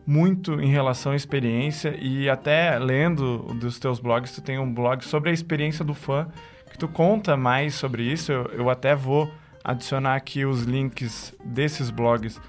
muito 0.06 0.60
em 0.62 0.70
relação 0.70 1.12
à 1.12 1.16
experiência 1.16 1.96
e 2.00 2.30
até 2.30 2.78
lendo 2.80 3.40
dos 3.60 3.80
teus 3.80 4.00
blogs, 4.00 4.32
tu 4.34 4.42
tem 4.42 4.58
um 4.58 4.72
blog 4.72 5.04
sobre 5.06 5.30
a 5.30 5.34
experiência 5.34 5.84
do 5.84 5.94
fã, 5.94 6.28
que 6.72 6.78
tu 6.78 6.88
conta 6.88 7.36
mais 7.36 7.76
sobre 7.76 8.04
isso. 8.04 8.32
Eu, 8.32 8.46
eu 8.54 8.70
até 8.70 8.96
vou 8.96 9.30
adicionar 9.64 10.16
aqui 10.16 10.46
os 10.46 10.64
links 10.64 11.34
desses 11.44 11.90
blogs 11.90 12.40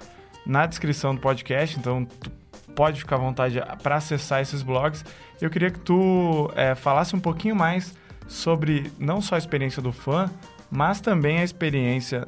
na 0.45 0.65
descrição 0.65 1.15
do 1.15 1.21
podcast, 1.21 1.79
então 1.79 2.05
tu 2.05 2.29
pode 2.75 2.99
ficar 2.99 3.15
à 3.15 3.19
vontade 3.19 3.61
para 3.81 3.95
acessar 3.95 4.41
esses 4.41 4.61
blogs. 4.61 5.05
Eu 5.41 5.49
queria 5.49 5.71
que 5.71 5.79
tu 5.79 6.51
é, 6.55 6.75
falasse 6.75 7.15
um 7.15 7.19
pouquinho 7.19 7.55
mais 7.55 7.95
sobre 8.27 8.91
não 8.97 9.21
só 9.21 9.35
a 9.35 9.37
experiência 9.37 9.81
do 9.81 9.91
fã, 9.91 10.29
mas 10.69 10.99
também 10.99 11.39
a 11.39 11.43
experiência 11.43 12.27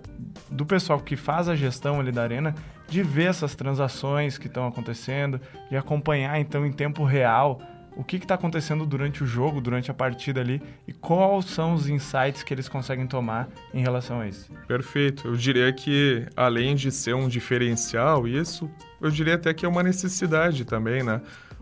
do 0.49 0.65
pessoal 0.65 0.99
que 0.99 1.15
faz 1.15 1.49
a 1.49 1.55
gestão 1.55 1.99
ali 1.99 2.11
da 2.11 2.21
arena 2.21 2.53
de 2.87 3.01
ver 3.01 3.29
essas 3.29 3.55
transações 3.55 4.37
que 4.37 4.47
estão 4.47 4.67
acontecendo, 4.67 5.41
de 5.69 5.75
acompanhar 5.75 6.39
então 6.39 6.65
em 6.65 6.71
tempo 6.71 7.03
real 7.03 7.59
o 7.95 8.03
que 8.03 8.17
está 8.17 8.35
acontecendo 8.35 8.85
durante 8.85 9.23
o 9.23 9.27
jogo, 9.27 9.61
durante 9.61 9.89
a 9.89 9.93
partida 9.93 10.41
ali 10.41 10.61
e 10.87 10.93
quais 10.93 11.45
são 11.45 11.73
os 11.73 11.87
insights 11.87 12.43
que 12.43 12.53
eles 12.53 12.67
conseguem 12.67 13.07
tomar 13.07 13.47
em 13.73 13.81
relação 13.81 14.19
a 14.19 14.27
isso. 14.27 14.51
Perfeito. 14.67 15.27
Eu 15.27 15.35
diria 15.35 15.71
que 15.71 16.25
além 16.35 16.75
de 16.75 16.91
ser 16.91 17.15
um 17.15 17.27
diferencial, 17.27 18.27
isso 18.27 18.69
eu 19.01 19.09
diria 19.09 19.35
até 19.35 19.53
que 19.53 19.65
é 19.65 19.69
uma 19.69 19.83
necessidade 19.83 20.65
também, 20.65 21.03
né? 21.03 21.21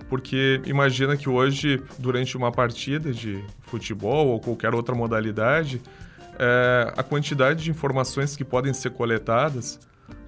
Porque 0.09 0.61
imagina 0.65 1.15
que 1.15 1.29
hoje, 1.29 1.81
durante 1.99 2.35
uma 2.35 2.51
partida 2.51 3.11
de 3.11 3.43
futebol 3.61 4.27
ou 4.27 4.39
qualquer 4.39 4.73
outra 4.73 4.95
modalidade, 4.95 5.81
é, 6.39 6.93
a 6.95 7.03
quantidade 7.03 7.63
de 7.63 7.71
informações 7.71 8.35
que 8.35 8.43
podem 8.43 8.73
ser 8.73 8.91
coletadas, 8.91 9.79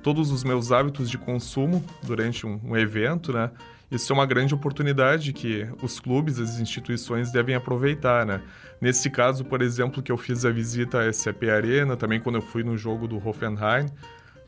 todos 0.01 0.31
os 0.31 0.43
meus 0.43 0.71
hábitos 0.71 1.09
de 1.09 1.17
consumo 1.17 1.83
durante 2.03 2.45
um, 2.45 2.59
um 2.63 2.77
evento, 2.77 3.33
né? 3.33 3.50
Isso 3.89 4.12
é 4.12 4.15
uma 4.15 4.25
grande 4.25 4.54
oportunidade 4.54 5.32
que 5.32 5.68
os 5.82 6.00
clubes, 6.00 6.39
as 6.39 6.60
instituições 6.60 7.32
devem 7.32 7.56
aproveitar, 7.56 8.25
né? 8.25 8.42
Nesse 8.82 9.10
caso, 9.10 9.46
por 9.46 9.62
exemplo, 9.62 10.01
que 10.01 10.12
eu 10.12 10.18
fiz 10.18 10.44
a 10.44 10.51
visita 10.51 11.01
à 11.01 11.13
SAP 11.13 11.44
Arena, 11.44 11.96
também 11.96 12.20
quando 12.20 12.36
eu 12.36 12.42
fui 12.42 12.63
no 12.63 12.77
jogo 12.77 13.08
do 13.08 13.18
Hoffenheim, 13.18 13.86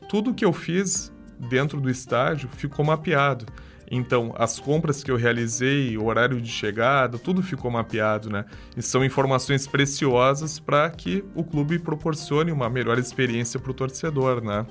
tudo 0.08 0.34
que 0.34 0.44
eu 0.44 0.52
fiz 0.52 1.12
dentro 1.48 1.80
do 1.80 1.88
estádio 1.88 2.48
ficou 2.48 2.84
mapeado. 2.84 3.46
Então, 3.90 4.34
as 4.36 4.60
compras 4.60 5.02
que 5.02 5.10
eu 5.10 5.16
realizei, 5.16 5.96
o 5.96 6.04
horário 6.04 6.40
de 6.40 6.50
chegada, 6.50 7.18
tudo 7.18 7.42
ficou 7.42 7.70
mapeado, 7.70 8.28
né? 8.28 8.44
E 8.76 8.82
são 8.82 9.02
informações 9.02 9.66
preciosas 9.66 10.58
para 10.58 10.90
que 10.90 11.24
o 11.34 11.42
clube 11.42 11.78
proporcione 11.78 12.52
uma 12.52 12.68
melhor 12.68 12.98
experiência 12.98 13.58
para 13.58 13.70
o 13.70 13.74
torcedor, 13.74 14.42
né? 14.42 14.66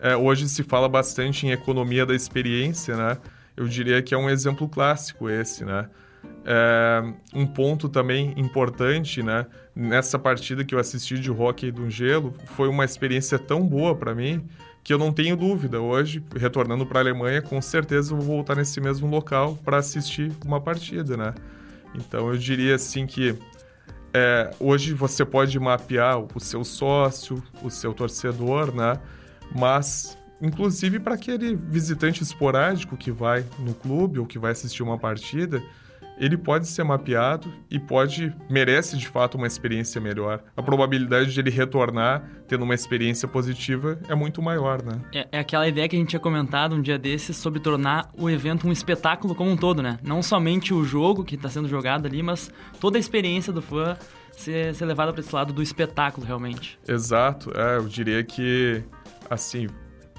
É, 0.00 0.16
hoje 0.16 0.48
se 0.48 0.62
fala 0.64 0.88
bastante 0.88 1.46
em 1.46 1.52
economia 1.52 2.04
da 2.04 2.14
experiência, 2.14 2.96
né? 2.96 3.18
Eu 3.60 3.68
diria 3.68 4.00
que 4.00 4.14
é 4.14 4.18
um 4.18 4.30
exemplo 4.30 4.66
clássico 4.66 5.28
esse, 5.28 5.66
né? 5.66 5.86
É, 6.46 7.02
um 7.34 7.46
ponto 7.46 7.90
também 7.90 8.32
importante, 8.38 9.22
né? 9.22 9.46
Nessa 9.76 10.18
partida 10.18 10.64
que 10.64 10.74
eu 10.74 10.78
assisti 10.78 11.18
de 11.18 11.30
hockey 11.30 11.70
do 11.70 11.90
gelo, 11.90 12.32
foi 12.56 12.68
uma 12.68 12.86
experiência 12.86 13.38
tão 13.38 13.66
boa 13.66 13.94
para 13.94 14.14
mim 14.14 14.48
que 14.82 14.94
eu 14.94 14.98
não 14.98 15.12
tenho 15.12 15.36
dúvida. 15.36 15.78
Hoje, 15.78 16.24
retornando 16.34 16.86
para 16.86 17.00
a 17.00 17.02
Alemanha, 17.02 17.42
com 17.42 17.60
certeza 17.60 18.14
vou 18.14 18.24
voltar 18.24 18.56
nesse 18.56 18.80
mesmo 18.80 19.06
local 19.06 19.58
para 19.62 19.76
assistir 19.76 20.32
uma 20.42 20.58
partida, 20.58 21.14
né? 21.18 21.34
Então 21.94 22.32
eu 22.32 22.38
diria 22.38 22.76
assim 22.76 23.06
que 23.06 23.36
é, 24.14 24.50
hoje 24.58 24.94
você 24.94 25.22
pode 25.22 25.60
mapear 25.60 26.18
o 26.18 26.40
seu 26.40 26.64
sócio, 26.64 27.42
o 27.62 27.68
seu 27.68 27.92
torcedor, 27.92 28.74
né? 28.74 28.98
Mas 29.54 30.16
inclusive 30.40 30.98
para 30.98 31.14
aquele 31.14 31.54
visitante 31.54 32.22
esporádico 32.22 32.96
que 32.96 33.10
vai 33.10 33.44
no 33.58 33.74
clube 33.74 34.18
ou 34.18 34.26
que 34.26 34.38
vai 34.38 34.52
assistir 34.52 34.82
uma 34.82 34.98
partida, 34.98 35.62
ele 36.20 36.36
pode 36.36 36.68
ser 36.68 36.84
mapeado 36.84 37.50
e 37.70 37.78
pode 37.78 38.32
merece 38.48 38.96
de 38.98 39.08
fato 39.08 39.36
uma 39.36 39.46
experiência 39.46 39.98
melhor. 40.00 40.44
A 40.54 40.62
probabilidade 40.62 41.32
de 41.32 41.40
ele 41.40 41.50
retornar 41.50 42.22
tendo 42.46 42.62
uma 42.62 42.74
experiência 42.74 43.26
positiva 43.26 43.98
é 44.06 44.14
muito 44.14 44.42
maior, 44.42 44.82
né? 44.82 45.00
É, 45.14 45.28
é 45.32 45.38
aquela 45.38 45.66
ideia 45.66 45.88
que 45.88 45.96
a 45.96 45.98
gente 45.98 46.10
tinha 46.10 46.20
comentado 46.20 46.74
um 46.74 46.82
dia 46.82 46.98
desses 46.98 47.38
sobre 47.38 47.58
tornar 47.58 48.10
o 48.18 48.28
evento 48.28 48.68
um 48.68 48.72
espetáculo 48.72 49.34
como 49.34 49.50
um 49.50 49.56
todo, 49.56 49.82
né? 49.82 49.98
Não 50.02 50.22
somente 50.22 50.74
o 50.74 50.84
jogo 50.84 51.24
que 51.24 51.36
está 51.36 51.48
sendo 51.48 51.66
jogado 51.66 52.04
ali, 52.04 52.22
mas 52.22 52.52
toda 52.78 52.98
a 52.98 53.00
experiência 53.00 53.50
do 53.50 53.62
fã 53.62 53.96
ser, 54.32 54.74
ser 54.74 54.84
levada 54.84 55.12
para 55.12 55.20
esse 55.20 55.34
lado 55.34 55.54
do 55.54 55.62
espetáculo 55.62 56.26
realmente. 56.26 56.78
Exato. 56.86 57.50
É, 57.56 57.78
eu 57.78 57.88
diria 57.88 58.22
que 58.22 58.82
assim 59.30 59.68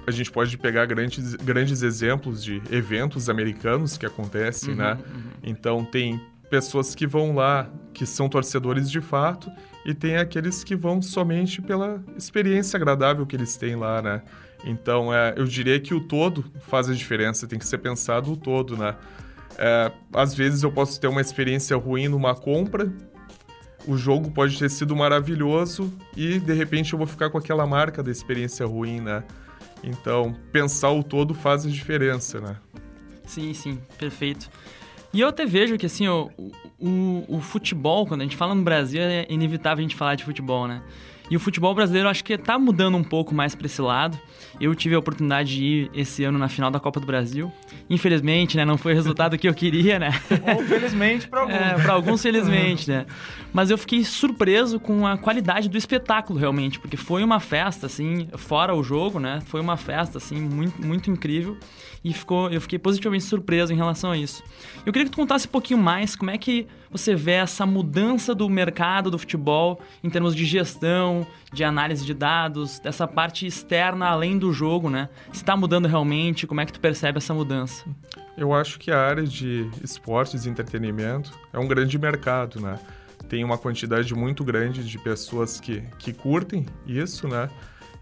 a 0.06 0.12
gente 0.12 0.32
pode 0.32 0.58
pegar 0.58 0.86
grandes, 0.86 1.36
grandes 1.36 1.82
exemplos 1.84 2.44
de 2.44 2.62
eventos 2.72 3.30
americanos 3.30 3.98
que 3.98 4.06
acontecem, 4.06 4.76
né? 4.76 4.94
uhum, 4.94 4.98
né? 4.98 5.04
Uhum. 5.14 5.32
Então 5.44 5.86
tem 5.86 6.22
pessoas 6.50 6.94
que 6.94 7.08
vão 7.08 7.34
lá 7.34 7.70
que 7.94 8.06
são 8.06 8.28
torcedores 8.28 8.92
de 8.92 9.00
fato 9.00 9.50
e 9.86 9.94
tem 9.94 10.18
aqueles 10.18 10.64
que 10.64 10.76
vão 10.76 11.02
somente 11.02 11.62
pela 11.62 12.04
experiência 12.18 12.78
agradável 12.78 13.26
que 13.26 13.36
eles 13.36 13.56
têm 13.56 13.76
lá, 13.76 14.02
né? 14.02 14.22
Então 14.64 15.14
é, 15.14 15.34
eu 15.38 15.46
diria 15.46 15.80
que 15.80 15.94
o 15.94 16.02
todo 16.02 16.46
faz 16.68 16.90
a 16.90 16.94
diferença, 16.94 17.48
tem 17.48 17.58
que 17.58 17.66
ser 17.66 17.78
pensado 17.78 18.34
o 18.34 18.38
todo, 18.38 18.78
né? 18.78 18.96
É, 19.58 19.92
às 20.14 20.34
vezes 20.34 20.64
eu 20.64 20.72
posso 20.72 21.00
ter 21.00 21.08
uma 21.08 21.22
experiência 21.22 21.76
ruim 21.78 22.08
numa 22.08 22.36
compra, 22.36 22.92
o 23.88 23.98
jogo 23.98 24.30
pode 24.32 24.58
ter 24.58 24.70
sido 24.70 24.96
maravilhoso 24.96 25.92
e 26.16 26.40
de 26.40 26.54
repente 26.54 26.94
eu 26.94 26.98
vou 26.98 27.08
ficar 27.08 27.30
com 27.30 27.38
aquela 27.38 27.66
marca 27.66 28.04
da 28.04 28.12
experiência 28.12 28.66
ruim, 28.66 29.02
né? 29.02 29.24
Então, 29.84 30.36
pensar 30.52 30.92
o 30.92 31.04
todo 31.04 31.34
faz 31.34 31.66
a 31.66 31.70
diferença, 31.70 32.40
né? 32.40 32.58
Sim, 33.26 33.54
sim, 33.54 33.80
perfeito. 33.98 34.50
E 35.14 35.20
eu 35.20 35.28
até 35.28 35.46
vejo 35.46 35.78
que, 35.78 35.86
assim, 35.86 36.08
o, 36.08 36.30
o, 36.80 37.26
o, 37.28 37.42
futebol, 37.42 38.06
quando 38.06 38.22
a 38.22 38.24
gente 38.24 38.38
fala 38.38 38.56
no 38.56 38.64
Brasil, 38.64 39.02
é 39.02 39.26
inevitável 39.30 39.80
a 39.80 39.82
gente 39.82 39.96
falar 39.96 40.16
de 40.16 40.24
futebol, 40.24 40.68
né? 40.68 40.82
E 41.32 41.36
o 41.38 41.40
futebol 41.40 41.74
brasileiro 41.74 42.10
acho 42.10 42.26
que 42.26 42.34
está 42.34 42.60
mudando 42.60 42.98
um 42.98 43.04
pouco 43.06 43.34
mais 43.34 43.56
para 43.56 43.66
esse 43.66 43.82
lado. 43.82 44.20
Eu 44.60 44.76
tive 44.76 44.96
a 44.96 45.00
oportunidade 45.00 45.56
de 45.56 45.64
ir 45.64 45.92
esse 45.94 46.26
ano 46.26 46.38
na 46.38 46.50
final 46.50 46.70
da 46.70 46.78
Copa 46.78 47.00
do 47.00 47.06
Brasil. 47.06 47.50
Infelizmente, 47.90 48.58
né, 48.58 48.66
não 48.66 48.78
foi 48.78 48.92
o 48.92 48.96
resultado 48.96 49.38
que 49.38 49.48
eu 49.48 49.54
queria, 49.54 49.98
né? 49.98 50.12
Ou 50.58 50.66
felizmente 50.66 51.30
para 51.30 51.40
alguns. 51.40 51.56
É, 51.56 51.74
para 51.76 51.94
alguns 51.94 52.22
felizmente, 52.22 52.90
né? 52.90 53.06
Mas 53.54 53.70
eu 53.70 53.78
fiquei 53.78 54.04
surpreso 54.04 54.78
com 54.78 55.08
a 55.08 55.18
qualidade 55.18 55.70
do 55.70 55.78
espetáculo 55.78 56.38
realmente, 56.38 56.78
porque 56.82 56.98
foi 56.98 57.24
uma 57.24 57.40
festa 57.40 57.86
assim, 57.86 58.28
fora 58.36 58.76
o 58.76 58.84
jogo, 58.84 59.18
né? 59.18 59.40
Foi 59.46 59.62
uma 59.62 59.78
festa 59.78 60.18
assim 60.18 60.36
muito 60.36 60.86
muito 60.86 61.10
incrível 61.10 61.58
e 62.04 62.12
ficou, 62.14 62.50
eu 62.50 62.60
fiquei 62.60 62.80
positivamente 62.80 63.24
surpreso 63.24 63.72
em 63.72 63.76
relação 63.76 64.12
a 64.12 64.18
isso. 64.18 64.44
Eu 64.86 64.92
queria 64.92 65.06
que 65.06 65.12
tu 65.12 65.18
contasse 65.18 65.48
um 65.48 65.52
pouquinho 65.52 65.80
mais 65.80 66.16
como 66.16 66.32
é 66.32 66.38
que 66.38 66.68
você 66.90 67.16
vê 67.16 67.34
essa 67.34 67.66
mudança 67.66 68.34
do 68.34 68.50
mercado 68.50 69.12
do 69.12 69.18
futebol 69.18 69.80
em 70.04 70.10
termos 70.10 70.36
de 70.36 70.44
gestão, 70.44 71.21
de 71.54 71.64
análise 71.64 72.06
de 72.06 72.14
dados, 72.14 72.80
dessa 72.80 73.08
parte 73.08 73.46
externa 73.46 74.08
além 74.08 74.38
do 74.38 74.52
jogo, 74.52 74.90
né? 74.90 75.10
Se 75.32 75.38
está 75.38 75.56
mudando 75.56 75.88
realmente, 75.88 76.48
como 76.48 76.62
é 76.62 76.66
que 76.66 76.74
tu 76.74 76.80
percebe 76.80 77.18
essa 77.18 77.34
mudança? 77.34 77.86
Eu 78.38 78.54
acho 78.54 78.80
que 78.80 78.92
a 78.92 79.00
área 79.00 79.24
de 79.24 79.70
esportes 79.84 80.46
e 80.46 80.50
entretenimento 80.50 81.32
é 81.52 81.60
um 81.60 81.68
grande 81.68 81.98
mercado, 81.98 82.60
né? 82.60 82.80
Tem 83.30 83.44
uma 83.44 83.58
quantidade 83.58 84.14
muito 84.14 84.44
grande 84.44 84.84
de 84.84 84.98
pessoas 84.98 85.60
que, 85.60 85.82
que 86.00 86.12
curtem 86.12 86.66
isso, 86.86 87.28
né? 87.28 87.50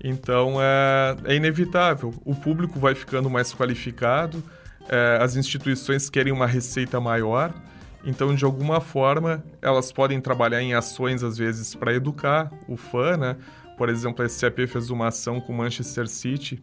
Então 0.04 0.56
é, 0.62 1.16
é 1.26 1.36
inevitável. 1.36 2.14
O 2.24 2.34
público 2.34 2.80
vai 2.80 2.96
ficando 2.96 3.30
mais 3.30 3.54
qualificado, 3.54 4.42
é, 4.88 5.20
as 5.22 5.36
instituições 5.36 6.10
querem 6.10 6.32
uma 6.32 6.48
receita 6.48 7.00
maior. 7.00 7.54
Então, 8.04 8.34
de 8.34 8.46
alguma 8.46 8.80
forma, 8.80 9.44
elas 9.62 9.92
podem 9.92 10.22
trabalhar 10.22 10.62
em 10.62 10.74
ações, 10.74 11.24
às 11.24 11.38
vezes, 11.38 11.76
para 11.76 11.94
educar 11.94 12.52
o 12.68 12.78
fã, 12.78 13.18
né? 13.18 13.36
Por 13.78 13.90
exemplo, 13.90 14.24
a 14.24 14.28
SCP 14.28 14.68
fez 14.68 14.90
uma 14.90 15.08
ação 15.08 15.40
com 15.40 15.54
Manchester 15.54 16.08
City, 16.08 16.62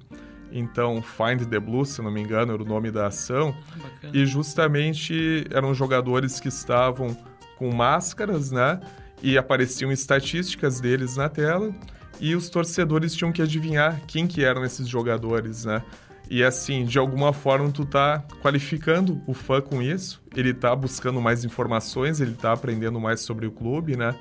então 0.53 1.03
Find 1.03 1.47
the 1.49 1.59
Blue, 1.59 1.85
se 1.85 2.01
não 2.03 2.11
me 2.11 2.21
engano, 2.21 2.53
era 2.53 2.63
o 2.63 2.67
nome 2.67 2.91
da 2.91 3.07
ação. 3.07 3.55
Bacana. 3.77 4.13
E 4.17 4.27
justamente 4.27 5.47
eram 5.51 5.75
jogadores 5.75 6.41
que 6.41 6.49
estavam 6.49 7.17
com 7.57 7.75
máscaras, 7.75 8.51
né? 8.51 8.81
E 9.23 9.39
apareciam 9.39 9.91
estatísticas 9.91 10.81
deles 10.81 11.17
na 11.17 11.29
tela 11.29 11.75
e 12.21 12.35
os 12.35 12.49
torcedores 12.49 13.15
tinham 13.15 13.33
que 13.33 13.43
adivinhar 13.43 14.01
quem 14.07 14.27
que 14.27 14.45
eram 14.45 14.65
esses 14.65 14.89
jogadores, 14.89 15.65
né? 15.65 15.83
E 16.29 16.43
assim, 16.43 16.85
de 16.85 16.99
alguma 16.99 17.33
forma 17.33 17.71
tu 17.71 17.85
tá 17.85 18.25
qualificando 18.43 19.21
o 19.27 19.33
fã 19.33 19.61
com 19.61 19.81
isso, 19.81 20.21
ele 20.35 20.53
tá 20.53 20.75
buscando 20.75 21.21
mais 21.21 21.45
informações, 21.45 22.21
ele 22.21 22.35
tá 22.35 22.53
aprendendo 22.53 22.99
mais 23.01 23.21
sobre 23.21 23.47
o 23.47 23.53
clube, 23.53 23.97
né? 23.97 24.15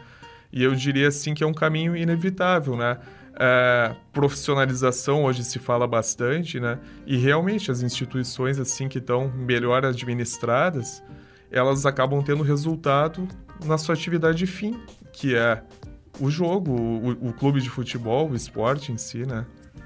E 0.51 0.63
eu 0.63 0.73
diria 0.75 1.07
assim 1.07 1.33
que 1.33 1.43
é 1.43 1.47
um 1.47 1.53
caminho 1.53 1.95
inevitável, 1.97 2.77
né? 2.77 2.97
É, 3.37 3.93
profissionalização 4.13 5.25
hoje 5.25 5.43
se 5.43 5.59
fala 5.59 5.85
bastante, 5.85 6.59
né? 6.59 6.79
E 7.05 7.17
realmente 7.17 7.71
as 7.71 7.81
instituições 7.81 8.59
assim 8.59 8.87
que 8.87 8.99
estão 8.99 9.29
melhor 9.29 9.83
administradas, 9.83 11.03
elas 11.51 11.85
acabam 11.85 12.21
tendo 12.23 12.43
resultado 12.43 13.27
na 13.65 13.77
sua 13.77 13.95
atividade 13.95 14.45
fim, 14.45 14.79
que 15.11 15.35
é 15.35 15.61
o 16.19 16.29
jogo, 16.29 16.71
o, 16.71 17.29
o, 17.29 17.33
clube 17.33 17.59
de 17.59 17.69
futebol, 17.69 18.29
o 18.29 18.35
esporte 18.35 18.91
em 18.91 18.97
si, 18.97 19.25
né? 19.25 19.45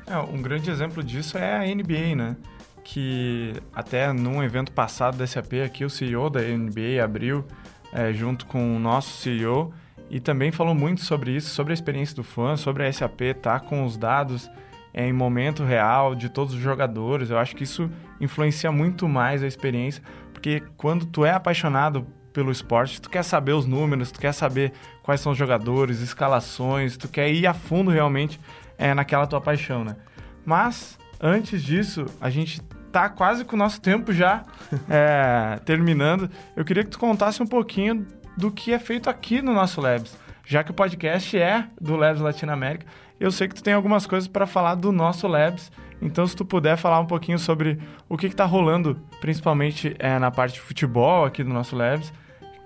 É, 0.09 0.17
um 0.17 0.41
grande 0.41 0.71
exemplo 0.71 1.03
disso 1.03 1.37
é 1.37 1.55
a 1.55 1.75
NBA, 1.75 2.15
né? 2.15 2.35
Que 2.83 3.53
até 3.71 4.11
num 4.11 4.41
evento 4.41 4.71
passado 4.71 5.15
da 5.15 5.27
SAP 5.27 5.53
aqui, 5.63 5.85
o 5.85 5.89
CEO 5.89 6.31
da 6.31 6.41
NBA 6.41 7.03
abriu 7.03 7.45
é, 7.93 8.11
junto 8.11 8.47
com 8.47 8.75
o 8.75 8.79
nosso 8.79 9.21
CEO 9.21 9.71
e 10.09 10.19
também 10.19 10.51
falou 10.51 10.73
muito 10.73 11.01
sobre 11.01 11.35
isso, 11.35 11.51
sobre 11.51 11.73
a 11.73 11.75
experiência 11.75 12.15
do 12.15 12.23
fã, 12.23 12.57
sobre 12.57 12.87
a 12.87 12.91
SAP 12.91 13.21
tá 13.39 13.59
com 13.59 13.85
os 13.85 13.97
dados 13.97 14.49
é, 14.91 15.07
em 15.07 15.13
momento 15.13 15.63
real 15.63 16.15
de 16.15 16.27
todos 16.27 16.55
os 16.55 16.59
jogadores. 16.59 17.29
Eu 17.29 17.37
acho 17.37 17.55
que 17.55 17.63
isso 17.63 17.87
influencia 18.19 18.71
muito 18.71 19.07
mais 19.07 19.43
a 19.43 19.47
experiência, 19.47 20.01
porque 20.33 20.63
quando 20.75 21.05
tu 21.05 21.23
é 21.23 21.31
apaixonado 21.31 22.07
pelo 22.33 22.51
esporte, 22.51 22.99
tu 22.99 23.11
quer 23.11 23.23
saber 23.23 23.53
os 23.53 23.67
números, 23.67 24.11
tu 24.11 24.19
quer 24.19 24.33
saber 24.33 24.73
quais 25.03 25.21
são 25.21 25.33
os 25.33 25.37
jogadores, 25.37 26.01
escalações, 26.01 26.97
tu 26.97 27.07
quer 27.07 27.31
ir 27.31 27.45
a 27.45 27.53
fundo 27.53 27.91
realmente 27.91 28.39
é, 28.79 28.93
naquela 28.93 29.27
tua 29.27 29.41
paixão, 29.41 29.83
né? 29.83 29.97
Mas, 30.45 30.97
antes 31.19 31.61
disso, 31.61 32.05
a 32.19 32.29
gente 32.29 32.61
tá 32.91 33.09
quase 33.09 33.45
com 33.45 33.55
o 33.55 33.59
nosso 33.59 33.81
tempo 33.81 34.11
já 34.13 34.43
é, 34.89 35.59
terminando. 35.65 36.29
Eu 36.55 36.63
queria 36.65 36.83
que 36.83 36.89
tu 36.89 36.97
contasse 36.97 37.43
um 37.43 37.45
pouquinho 37.45 38.07
do 38.37 38.49
que 38.49 38.73
é 38.73 38.79
feito 38.79 39.09
aqui 39.09 39.41
no 39.41 39.53
nosso 39.53 39.81
Labs. 39.81 40.17
Já 40.45 40.63
que 40.63 40.71
o 40.71 40.73
podcast 40.73 41.37
é 41.37 41.67
do 41.79 41.95
Labs 41.95 42.21
Latinoamérica, 42.21 42.87
eu 43.19 43.31
sei 43.31 43.47
que 43.47 43.53
tu 43.53 43.61
tem 43.61 43.73
algumas 43.73 44.07
coisas 44.07 44.27
para 44.27 44.47
falar 44.47 44.75
do 44.75 44.91
nosso 44.91 45.27
Labs. 45.27 45.71
Então, 46.01 46.25
se 46.25 46.35
tu 46.35 46.45
puder 46.45 46.77
falar 46.77 46.99
um 47.01 47.05
pouquinho 47.05 47.37
sobre 47.37 47.77
o 48.07 48.17
que 48.17 48.27
está 48.27 48.45
rolando, 48.45 48.97
principalmente 49.19 49.93
é, 49.99 50.17
na 50.17 50.31
parte 50.31 50.53
de 50.53 50.61
futebol 50.61 51.25
aqui 51.25 51.43
do 51.43 51.49
nosso 51.49 51.75
Labs, 51.75 52.13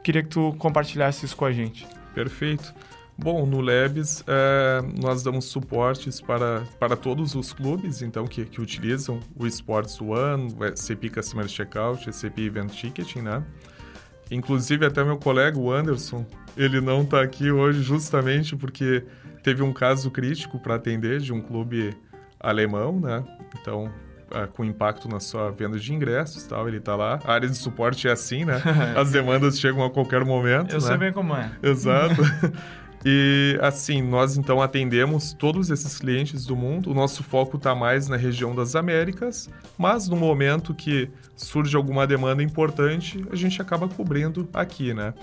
queria 0.03 0.21
que 0.21 0.29
tu 0.29 0.55
compartilhasse 0.59 1.25
isso 1.25 1.35
com 1.35 1.45
a 1.45 1.51
gente. 1.51 1.87
Perfeito. 2.13 2.73
Bom, 3.17 3.45
no 3.45 3.61
Labs 3.61 4.23
é, 4.27 4.81
nós 4.99 5.21
damos 5.21 5.45
suportes 5.45 6.19
para, 6.19 6.63
para 6.79 6.95
todos 6.95 7.35
os 7.35 7.53
clubes 7.53 8.01
então 8.01 8.25
que, 8.25 8.43
que 8.45 8.59
utilizam 8.59 9.19
o 9.35 9.45
Sports 9.45 10.01
One, 10.01 10.53
o 10.53 10.77
SAP 10.77 11.13
Customer 11.13 11.47
Checkout, 11.47 12.11
SAP 12.11 12.39
Event 12.39 12.71
Ticketing, 12.71 13.21
né? 13.21 13.43
Inclusive 14.31 14.85
até 14.85 15.03
meu 15.03 15.17
colega, 15.17 15.57
o 15.59 15.71
Anderson, 15.71 16.25
ele 16.57 16.81
não 16.81 17.03
está 17.03 17.21
aqui 17.21 17.51
hoje 17.51 17.83
justamente 17.83 18.55
porque 18.55 19.05
teve 19.43 19.61
um 19.61 19.71
caso 19.71 20.09
crítico 20.09 20.57
para 20.59 20.75
atender 20.75 21.19
de 21.19 21.31
um 21.31 21.41
clube 21.41 21.95
alemão, 22.39 22.99
né? 22.99 23.23
Então, 23.61 23.91
é, 24.31 24.47
com 24.47 24.65
impacto 24.65 25.07
na 25.07 25.19
sua 25.19 25.51
venda 25.51 25.77
de 25.77 25.93
ingressos 25.93 26.43
tal, 26.47 26.67
ele 26.67 26.77
está 26.77 26.95
lá. 26.95 27.19
A 27.23 27.33
área 27.33 27.47
de 27.47 27.55
suporte 27.55 28.07
é 28.07 28.11
assim, 28.11 28.43
né? 28.43 28.59
As 28.97 29.11
demandas 29.11 29.59
chegam 29.59 29.83
a 29.83 29.91
qualquer 29.91 30.25
momento. 30.25 30.71
Eu 30.71 30.81
né? 30.81 30.87
sei 30.87 30.97
bem 30.97 31.13
como 31.13 31.35
é. 31.35 31.51
Exato. 31.61 32.21
E 33.05 33.57
assim, 33.61 34.01
nós 34.01 34.37
então 34.37 34.61
atendemos 34.61 35.33
todos 35.33 35.69
esses 35.69 35.97
clientes 35.97 36.45
do 36.45 36.55
mundo. 36.55 36.91
O 36.91 36.93
nosso 36.93 37.21
foco 37.23 37.57
está 37.57 37.75
mais 37.75 38.07
na 38.07 38.15
região 38.15 38.55
das 38.55 38.75
Américas, 38.75 39.49
mas 39.77 40.07
no 40.07 40.15
momento 40.15 40.73
que 40.73 41.09
surge 41.35 41.75
alguma 41.75 42.07
demanda 42.07 42.41
importante, 42.41 43.25
a 43.29 43.35
gente 43.35 43.61
acaba 43.61 43.89
cobrindo 43.89 44.47
aqui, 44.53 44.93
né? 44.93 45.13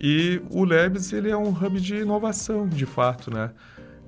E 0.00 0.40
o 0.50 0.64
Labs 0.64 1.12
ele 1.12 1.30
é 1.30 1.36
um 1.36 1.48
hub 1.48 1.80
de 1.80 1.96
inovação, 1.96 2.68
de 2.68 2.86
fato, 2.86 3.32
né? 3.32 3.50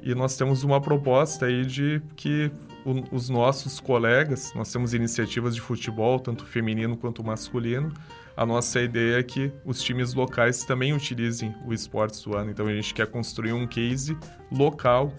E 0.03 0.15
nós 0.15 0.37
temos 0.37 0.63
uma 0.63 0.81
proposta 0.81 1.47
aí 1.47 1.65
de 1.65 2.01
que 2.15 2.53
o, 2.85 3.17
os 3.17 3.29
nossos 3.29 3.81
colegas, 3.81 4.53
nós 4.55 4.71
temos 4.71 4.95
iniciativas 4.95 5.55
de 5.55 5.61
futebol, 5.61 6.21
tanto 6.21 6.45
feminino 6.45 6.97
quanto 6.97 7.25
masculino, 7.25 7.93
a 8.39 8.47
nossa 8.47 8.81
ideia 8.81 9.19
é 9.19 9.23
que 9.25 9.53
os 9.65 9.83
times 9.83 10.15
locais 10.15 10.63
também 10.63 10.93
utilizem 10.93 11.53
o 11.67 11.75
Esportes 11.75 12.25
One. 12.25 12.53
Então 12.53 12.69
a 12.69 12.73
gente 12.73 12.95
quer 12.95 13.09
construir 13.09 13.53
um 13.53 13.67
case 13.67 14.17
local 14.49 15.13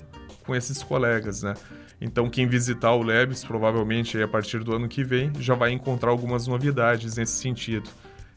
com 0.46 0.56
esses 0.56 0.82
colegas, 0.82 1.44
né? 1.44 1.54
Então 2.00 2.30
quem 2.30 2.48
visitar 2.48 2.94
o 2.94 3.04
Labs, 3.04 3.44
provavelmente 3.44 4.24
a 4.24 4.28
partir 4.28 4.64
do 4.64 4.74
ano 4.74 4.88
que 4.88 5.04
vem, 5.04 5.34
já 5.38 5.54
vai 5.54 5.72
encontrar 5.72 6.12
algumas 6.12 6.48
novidades 6.48 7.18
nesse 7.18 7.34
sentido. 7.34 7.90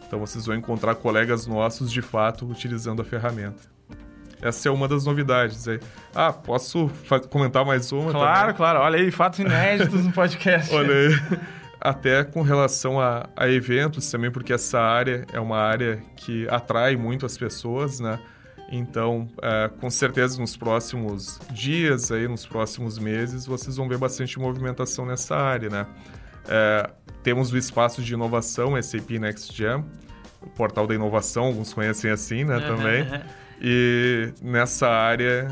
Então 0.05 0.19
vocês 0.19 0.47
vão 0.47 0.57
encontrar 0.57 0.97
colegas 0.97 1.47
nossos 1.47 1.89
de 1.89 2.03
fato 2.03 2.45
utilizando 2.45 3.03
a 3.03 3.05
ferramenta. 3.05 3.63
Essa 4.41 4.69
é 4.69 4.73
uma 4.73 4.89
das 4.89 5.05
novidades 5.05 5.69
aí. 5.69 5.79
Ah, 6.13 6.33
posso 6.33 6.91
comentar 7.31 7.65
mais 7.65 7.93
uma? 7.93 8.11
Claro, 8.11 8.41
também? 8.41 8.57
claro. 8.57 8.81
Olha 8.81 8.99
aí, 8.99 9.13
fatos 9.13 9.39
inéditos 9.39 10.05
no 10.05 10.11
podcast. 10.11 10.75
Olha 10.75 10.93
aí 10.93 11.21
até 11.85 12.23
com 12.23 12.43
relação 12.43 13.01
a, 13.01 13.29
a, 13.37 13.49
eventos 13.49 14.09
também, 14.09 14.31
porque 14.31 14.53
essa 14.53 14.81
área 14.81 15.27
é 15.33 15.41
uma 15.41 15.59
área 15.59 16.01
que 16.15 16.49
atrai 16.49 16.97
muito 16.97 17.27
as 17.27 17.37
pessoas, 17.37 17.99
né? 17.99 18.21
Então, 18.71 19.29
é, 19.43 19.69
com 19.81 19.91
certeza 19.91 20.41
nos 20.41 20.57
próximos 20.57 21.41
dias, 21.51 22.13
aí, 22.13 22.29
nos 22.29 22.47
próximos 22.47 22.99
meses, 22.99 23.45
vocês 23.45 23.77
vão 23.77 23.89
ver 23.89 23.99
bastante 23.99 24.39
movimentação 24.39 25.05
nessa 25.05 25.37
área, 25.37 25.69
né? 25.69 25.87
É, 26.49 26.89
temos 27.23 27.53
o 27.53 27.59
espaço 27.59 28.01
de 28.01 28.15
inovação 28.15 28.81
SAP 28.81 29.11
Next 29.19 29.53
Gen, 29.55 29.85
o 30.41 30.49
portal 30.51 30.87
da 30.87 30.95
inovação, 30.95 31.47
alguns 31.47 31.75
conhecem 31.75 32.11
assim, 32.11 32.45
né, 32.45 32.61
também. 32.61 33.07
E 33.61 34.33
nessa 34.41 34.89
área, 34.89 35.49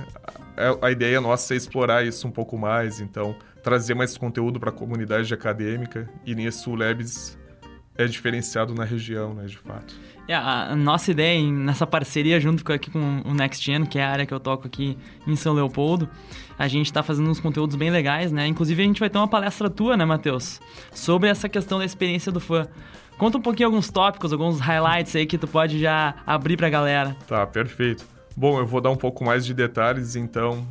a, 0.56 0.86
a 0.86 0.90
ideia 0.90 1.20
nossa 1.20 1.54
é 1.54 1.56
explorar 1.56 2.04
isso 2.04 2.26
um 2.26 2.30
pouco 2.30 2.56
mais, 2.56 3.00
então 3.00 3.36
trazer 3.62 3.94
mais 3.94 4.16
conteúdo 4.16 4.58
para 4.58 4.70
a 4.70 4.72
comunidade 4.72 5.32
acadêmica 5.32 6.08
e 6.24 6.34
nisso 6.34 6.70
o 6.70 6.74
Labs 6.74 7.38
é 7.96 8.06
diferenciado 8.06 8.74
na 8.74 8.84
região, 8.84 9.34
né, 9.34 9.44
de 9.44 9.58
fato. 9.58 9.94
É, 10.26 10.34
a 10.34 10.74
nossa 10.76 11.10
ideia 11.10 11.42
nessa 11.50 11.86
parceria 11.86 12.40
junto 12.40 12.64
com, 12.64 12.72
aqui 12.72 12.90
com 12.90 13.20
o 13.24 13.34
Next 13.34 13.64
Gen, 13.64 13.84
que 13.84 13.98
é 13.98 14.04
a 14.04 14.10
área 14.10 14.24
que 14.24 14.32
eu 14.32 14.40
toco 14.40 14.66
aqui 14.66 14.96
em 15.26 15.36
São 15.36 15.52
Leopoldo, 15.52 16.08
a 16.58 16.68
gente 16.68 16.86
está 16.86 17.02
fazendo 17.02 17.28
uns 17.28 17.40
conteúdos 17.40 17.76
bem 17.76 17.90
legais, 17.90 18.30
né? 18.30 18.46
Inclusive 18.46 18.82
a 18.82 18.86
gente 18.86 19.00
vai 19.00 19.10
ter 19.10 19.18
uma 19.18 19.28
palestra 19.28 19.68
tua, 19.68 19.96
né, 19.96 20.04
Matheus? 20.04 20.60
Sobre 20.92 21.28
essa 21.28 21.48
questão 21.48 21.78
da 21.78 21.84
experiência 21.84 22.30
do 22.30 22.40
fã. 22.40 22.66
Conta 23.18 23.38
um 23.38 23.42
pouquinho 23.42 23.68
alguns 23.68 23.90
tópicos, 23.90 24.32
alguns 24.32 24.60
highlights 24.60 25.14
aí 25.16 25.26
que 25.26 25.36
tu 25.36 25.46
pode 25.46 25.78
já 25.78 26.14
abrir 26.26 26.56
para 26.56 26.68
a 26.68 26.70
galera. 26.70 27.16
Tá, 27.26 27.46
perfeito. 27.46 28.06
Bom, 28.36 28.58
eu 28.58 28.66
vou 28.66 28.80
dar 28.80 28.90
um 28.90 28.96
pouco 28.96 29.24
mais 29.24 29.44
de 29.44 29.52
detalhes, 29.52 30.16
então, 30.16 30.66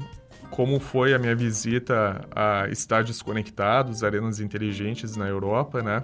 como 0.50 0.80
foi 0.80 1.14
a 1.14 1.20
minha 1.20 1.36
visita 1.36 2.26
a 2.36 2.68
estádios 2.70 3.22
conectados, 3.22 4.04
arenas 4.04 4.40
inteligentes 4.40 5.16
na 5.16 5.28
Europa, 5.28 5.82
né? 5.82 6.04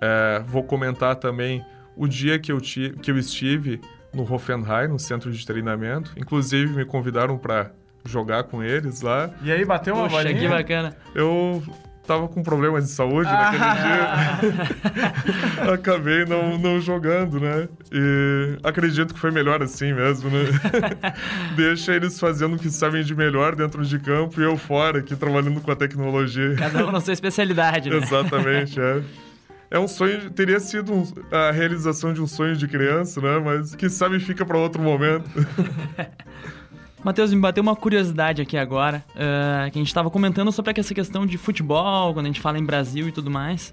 É, 0.00 0.42
vou 0.46 0.62
comentar 0.62 1.16
também 1.16 1.64
o 1.96 2.06
dia 2.06 2.38
que 2.38 2.52
eu, 2.52 2.60
ti, 2.60 2.94
que 3.02 3.10
eu 3.10 3.18
estive 3.18 3.80
no 4.12 4.22
Hoffenheim, 4.22 4.88
no 4.88 4.98
centro 4.98 5.30
de 5.32 5.44
treinamento. 5.46 6.12
Inclusive, 6.16 6.74
me 6.74 6.84
convidaram 6.84 7.36
para 7.36 7.72
jogar 8.04 8.44
com 8.44 8.62
eles 8.62 9.00
lá. 9.00 9.30
E 9.42 9.50
aí, 9.50 9.64
bateu 9.64 9.94
uma 9.94 10.04
Poxa, 10.04 10.22
bolinha? 10.22 10.38
que 10.40 10.48
bacana. 10.48 10.96
Eu 11.14 11.62
tava 12.08 12.26
com 12.26 12.42
problemas 12.42 12.84
de 12.86 12.90
saúde 12.90 13.30
naquele 13.30 13.62
Ah. 13.62 14.38
dia. 14.40 15.72
Acabei 15.74 16.24
não, 16.24 16.56
não 16.58 16.80
jogando, 16.80 17.38
né? 17.38 17.68
E 17.92 18.58
acredito 18.64 19.12
que 19.12 19.20
foi 19.20 19.30
melhor 19.30 19.62
assim 19.62 19.92
mesmo, 19.92 20.30
né? 20.30 20.44
Deixa 21.54 21.94
eles 21.94 22.18
fazendo 22.18 22.56
o 22.56 22.58
que 22.58 22.70
sabem 22.70 23.04
de 23.04 23.14
melhor 23.14 23.54
dentro 23.54 23.84
de 23.84 23.98
campo 23.98 24.40
e 24.40 24.44
eu 24.44 24.56
fora 24.56 25.00
aqui 25.00 25.14
trabalhando 25.14 25.60
com 25.60 25.70
a 25.70 25.76
tecnologia. 25.76 26.54
Cada 26.56 26.86
um 26.86 26.90
na 26.90 27.00
sua 27.00 27.12
especialidade, 27.12 27.90
né? 27.90 27.96
Exatamente, 27.98 28.80
é. 28.80 29.02
É 29.70 29.78
um 29.78 29.86
sonho, 29.86 30.30
teria 30.30 30.58
sido 30.60 30.94
um- 30.94 31.06
a 31.30 31.50
realização 31.50 32.14
de 32.14 32.22
um 32.22 32.26
sonho 32.26 32.56
de 32.56 32.66
criança, 32.66 33.20
né? 33.20 33.38
Mas 33.38 33.74
que 33.74 33.90
sabe 33.90 34.18
fica 34.18 34.46
para 34.46 34.56
outro 34.56 34.80
momento. 34.82 35.28
Matheus, 37.02 37.32
me 37.32 37.40
bateu 37.40 37.62
uma 37.62 37.76
curiosidade 37.76 38.42
aqui 38.42 38.56
agora, 38.56 39.04
eh, 39.14 39.70
que 39.70 39.78
a 39.78 39.80
gente 39.80 39.88
estava 39.88 40.10
comentando 40.10 40.50
sobre 40.50 40.78
essa 40.78 40.92
questão 40.92 41.24
de 41.24 41.38
futebol, 41.38 42.12
quando 42.12 42.26
a 42.26 42.28
gente 42.28 42.40
fala 42.40 42.58
em 42.58 42.64
Brasil 42.64 43.08
e 43.08 43.12
tudo 43.12 43.30
mais. 43.30 43.72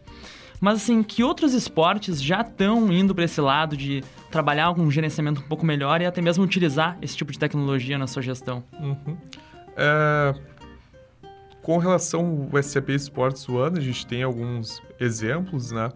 Mas 0.61 0.75
assim, 0.75 1.03
que 1.03 1.23
outros 1.23 1.53
esportes 1.53 2.21
já 2.21 2.41
estão 2.41 2.91
indo 2.91 3.13
para 3.13 3.25
esse 3.25 3.41
lado 3.41 3.75
de 3.75 4.03
trabalhar 4.31 4.73
com 4.73 4.81
um 4.81 4.91
gerenciamento 4.91 5.41
um 5.41 5.43
pouco 5.43 5.65
melhor 5.65 6.01
e 6.01 6.05
até 6.05 6.21
mesmo 6.21 6.43
utilizar 6.43 6.97
esse 7.01 7.15
tipo 7.15 7.31
de 7.31 7.39
tecnologia 7.39 7.97
na 7.97 8.07
sua 8.07 8.21
gestão? 8.21 8.63
Uhum. 8.79 9.17
É, 9.75 10.33
com 11.61 11.77
relação 11.77 12.49
ao 12.53 12.63
SAP 12.63 12.89
Sports 12.89 13.49
One, 13.49 13.79
a 13.79 13.81
gente 13.81 14.05
tem 14.05 14.23
alguns 14.23 14.81
exemplos, 14.99 15.71
né? 15.71 15.91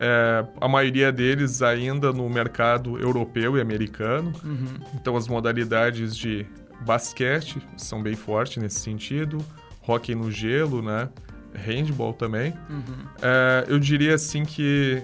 É, 0.00 0.44
a 0.60 0.66
maioria 0.66 1.12
deles 1.12 1.62
ainda 1.62 2.12
no 2.12 2.28
mercado 2.28 2.98
europeu 2.98 3.56
e 3.56 3.60
americano. 3.60 4.32
Uhum. 4.42 4.74
Então, 4.94 5.16
as 5.16 5.28
modalidades 5.28 6.16
de 6.16 6.44
basquete 6.82 7.60
são 7.76 8.02
bem 8.02 8.14
fortes 8.14 8.62
nesse 8.62 8.80
sentido. 8.80 9.44
Hockey 9.86 10.14
no 10.14 10.30
gelo, 10.30 10.82
né? 10.82 11.08
Handball 11.54 12.14
também. 12.14 12.52
Uhum. 12.70 13.06
É, 13.20 13.64
eu 13.68 13.78
diria 13.78 14.14
assim 14.14 14.44
que 14.44 15.02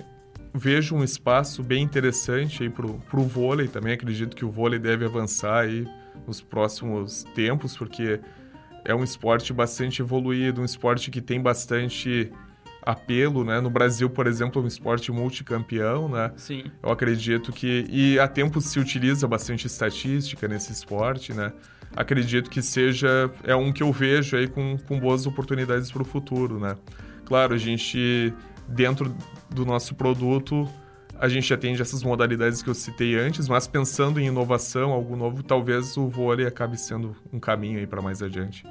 vejo 0.54 0.94
um 0.94 1.04
espaço 1.04 1.62
bem 1.62 1.82
interessante 1.82 2.62
aí 2.62 2.70
pro, 2.70 2.94
pro 3.10 3.22
vôlei 3.22 3.68
também. 3.68 3.92
Acredito 3.92 4.36
que 4.36 4.44
o 4.44 4.50
vôlei 4.50 4.78
deve 4.78 5.04
avançar 5.04 5.64
aí 5.64 5.86
nos 6.26 6.40
próximos 6.40 7.24
tempos, 7.34 7.76
porque 7.76 8.20
é 8.84 8.94
um 8.94 9.04
esporte 9.04 9.52
bastante 9.52 10.00
evoluído, 10.02 10.60
um 10.60 10.64
esporte 10.64 11.10
que 11.10 11.20
tem 11.20 11.40
bastante 11.40 12.32
apelo, 12.82 13.44
né? 13.44 13.60
No 13.60 13.70
Brasil, 13.70 14.08
por 14.08 14.26
exemplo, 14.26 14.60
é 14.60 14.64
um 14.64 14.68
esporte 14.68 15.10
multicampeão, 15.12 16.08
né? 16.08 16.32
Sim. 16.36 16.64
Eu 16.82 16.90
acredito 16.90 17.52
que. 17.52 17.86
E 17.90 18.18
há 18.18 18.26
tempos 18.28 18.66
se 18.66 18.78
utiliza 18.78 19.26
bastante 19.26 19.66
estatística 19.66 20.46
nesse 20.48 20.72
esporte, 20.72 21.32
né? 21.32 21.52
Acredito 21.96 22.50
que 22.50 22.62
seja. 22.62 23.30
É 23.44 23.54
um 23.54 23.72
que 23.72 23.82
eu 23.82 23.92
vejo 23.92 24.36
aí 24.36 24.46
com, 24.46 24.76
com 24.78 24.98
boas 24.98 25.26
oportunidades 25.26 25.90
para 25.90 26.02
o 26.02 26.04
futuro, 26.04 26.58
né? 26.58 26.76
Claro, 27.24 27.54
a 27.54 27.58
gente, 27.58 28.32
dentro 28.66 29.14
do 29.50 29.66
nosso 29.66 29.94
produto, 29.94 30.68
a 31.18 31.28
gente 31.28 31.52
atende 31.52 31.82
essas 31.82 32.02
modalidades 32.02 32.62
que 32.62 32.70
eu 32.70 32.74
citei 32.74 33.16
antes, 33.16 33.48
mas 33.48 33.66
pensando 33.66 34.20
em 34.20 34.26
inovação, 34.26 34.92
algo 34.92 35.16
novo, 35.16 35.42
talvez 35.42 35.96
o 35.96 36.08
vôlei 36.08 36.46
acabe 36.46 36.78
sendo 36.78 37.14
um 37.32 37.40
caminho 37.40 37.78
aí 37.78 37.86
para 37.86 38.00
mais 38.00 38.22
adiante. 38.22 38.64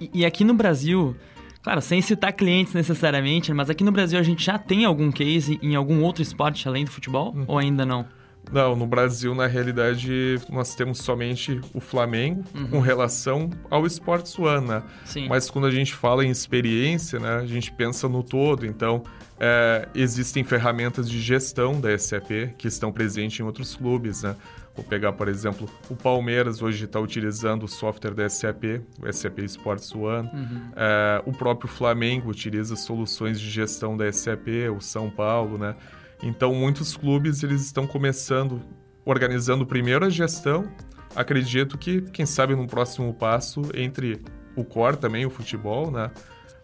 E, 0.00 0.10
e, 0.12 0.26
aqui 0.26 0.44
no 0.44 0.52
Brasil, 0.52 1.16
claro, 1.62 1.80
sem 1.80 2.02
citar 2.02 2.32
clientes 2.32 2.74
necessariamente, 2.74 3.52
mas 3.52 3.70
aqui 3.70 3.84
no 3.84 3.92
Brasil 3.92 4.18
a 4.18 4.22
gente 4.22 4.44
já 4.44 4.58
tem 4.58 4.84
algum 4.84 5.10
case 5.10 5.58
em 5.62 5.74
algum 5.74 6.02
outro 6.02 6.22
esporte 6.22 6.66
além 6.66 6.84
do 6.84 6.90
futebol 6.90 7.32
uhum. 7.34 7.44
ou 7.46 7.58
ainda 7.58 7.86
não? 7.86 8.04
Não, 8.50 8.76
no 8.76 8.86
Brasil, 8.86 9.34
na 9.34 9.46
realidade, 9.46 10.40
nós 10.50 10.74
temos 10.74 10.98
somente 10.98 11.60
o 11.72 11.80
Flamengo 11.80 12.44
uhum. 12.54 12.66
com 12.68 12.80
relação 12.80 13.48
ao 13.70 13.86
Sports 13.86 14.38
One? 14.38 14.82
Sim. 15.04 15.28
Mas 15.28 15.48
quando 15.48 15.66
a 15.66 15.70
gente 15.70 15.94
fala 15.94 16.24
em 16.24 16.30
experiência, 16.30 17.18
né, 17.18 17.36
a 17.36 17.46
gente 17.46 17.72
pensa 17.72 18.08
no 18.08 18.22
todo. 18.22 18.66
Então, 18.66 19.02
é, 19.40 19.88
existem 19.94 20.44
ferramentas 20.44 21.08
de 21.08 21.20
gestão 21.20 21.80
da 21.80 21.96
SAP 21.98 22.54
que 22.58 22.68
estão 22.68 22.92
presentes 22.92 23.40
em 23.40 23.42
outros 23.42 23.74
clubes, 23.74 24.22
né? 24.22 24.36
Vou 24.74 24.84
pegar, 24.84 25.12
por 25.12 25.28
exemplo, 25.28 25.68
o 25.90 25.94
Palmeiras 25.94 26.62
hoje 26.62 26.86
está 26.86 26.98
utilizando 26.98 27.64
o 27.64 27.68
software 27.68 28.14
da 28.14 28.26
SAP, 28.28 28.80
o 29.02 29.12
SAP 29.12 29.40
Sports 29.40 29.94
One. 29.94 30.28
Uhum. 30.32 30.72
É, 30.74 31.22
o 31.26 31.32
próprio 31.32 31.68
Flamengo 31.68 32.30
utiliza 32.30 32.74
soluções 32.74 33.38
de 33.38 33.50
gestão 33.50 33.96
da 33.96 34.10
SAP, 34.10 34.48
o 34.74 34.80
São 34.80 35.10
Paulo, 35.10 35.58
né? 35.58 35.74
Então, 36.22 36.54
muitos 36.54 36.96
clubes 36.96 37.42
eles 37.42 37.62
estão 37.62 37.86
começando, 37.86 38.62
organizando 39.04 39.66
primeiro 39.66 40.04
a 40.04 40.08
gestão. 40.08 40.70
Acredito 41.14 41.76
que, 41.76 42.02
quem 42.02 42.24
sabe, 42.24 42.54
no 42.54 42.66
próximo 42.66 43.12
passo, 43.12 43.62
entre 43.74 44.22
o 44.56 44.64
core 44.64 44.96
também, 44.96 45.26
o 45.26 45.30
futebol, 45.30 45.90
né? 45.90 46.10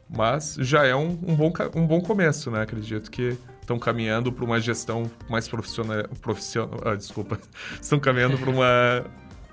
Mas 0.09 0.55
já 0.61 0.87
é 0.87 0.95
um, 0.95 1.19
um, 1.27 1.35
bom, 1.35 1.53
um 1.75 1.87
bom 1.87 2.01
começo, 2.01 2.51
né? 2.51 2.63
Acredito 2.63 3.11
que 3.11 3.37
estão 3.61 3.79
caminhando 3.79 4.33
para 4.33 4.45
uma 4.45 4.59
gestão 4.59 5.11
mais 5.29 5.47
profissional. 5.47 6.05
profissional 6.23 6.81
ah, 6.85 6.95
desculpa. 6.95 7.39
Estão 7.81 8.01
caminhando 8.01 8.39
para 8.39 8.49
uma, 8.49 9.05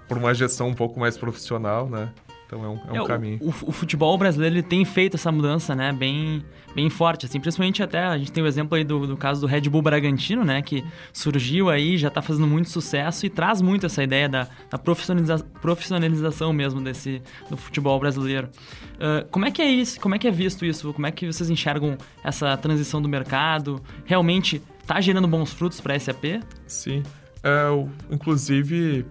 uma 0.10 0.34
gestão 0.34 0.70
um 0.70 0.74
pouco 0.74 0.98
mais 1.00 1.18
profissional, 1.18 1.90
né? 1.90 2.14
Então 2.46 2.64
é 2.64 2.68
um, 2.68 2.96
é 2.96 3.02
um 3.02 3.04
é, 3.04 3.08
caminho. 3.08 3.40
O, 3.42 3.50
o, 3.50 3.72
futebol 3.72 4.16
brasileiro 4.18 4.56
ele 4.56 4.64
tem 4.64 4.86
feito 4.86 5.16
essa 5.16 5.32
mudança, 5.32 5.76
né? 5.76 5.92
Bem, 5.92 6.44
bem 6.76 6.90
forte, 6.90 7.26
assim. 7.26 7.40
Principalmente 7.40 7.82
até, 7.82 8.04
a 8.04 8.18
gente 8.18 8.32
tem 8.32 8.44
o 8.44 8.48
exemplo 8.48 8.78
aí 8.78 8.84
do, 8.84 9.08
do 9.08 9.18
caso 9.18 9.42
do 9.42 9.48
Red 9.48 9.62
Bull 9.62 9.82
Bragantino, 9.82 10.44
né? 10.44 10.62
Que 10.62 10.84
surgiu 11.12 11.70
aí, 11.70 11.98
já 11.98 12.10
está 12.10 12.22
fazendo 12.22 12.48
muito 12.48 12.70
sucesso 12.70 13.26
e 13.26 13.30
traz 13.30 13.62
muito 13.62 13.88
essa 13.88 14.04
ideia 14.04 14.30
da, 14.30 14.48
da 14.70 14.78
profissionaliza 14.78 15.40
profissionalização 15.62 16.54
mesmo 16.54 16.82
desse, 16.82 17.22
do 17.50 17.58
futebol 17.58 18.00
brasileiro. 18.00 18.50
Uh, 18.96 19.28
como 19.32 19.46
é 19.46 19.52
que 19.52 19.62
é 19.62 19.68
isso? 19.68 20.00
Como 20.00 20.14
é 20.14 20.20
que 20.20 20.28
é 20.28 20.32
visto 20.32 20.66
isso? 20.66 20.94
Como 20.94 21.08
é 21.08 21.12
que 21.12 21.26
vocês 21.26 21.50
enxergam 21.50 21.98
essa 22.24 22.56
transição 22.58 23.02
do 23.02 23.10
mercado? 23.10 23.82
Realmente 24.06 24.62
está 24.82 25.02
gerando 25.02 25.28
bons 25.28 25.52
frutos 25.52 25.82
para 25.82 25.96
a 25.96 26.00
SAP? 26.00 26.44
Sim. 26.68 27.02
É, 27.44 27.68
inclusive, 28.12 29.06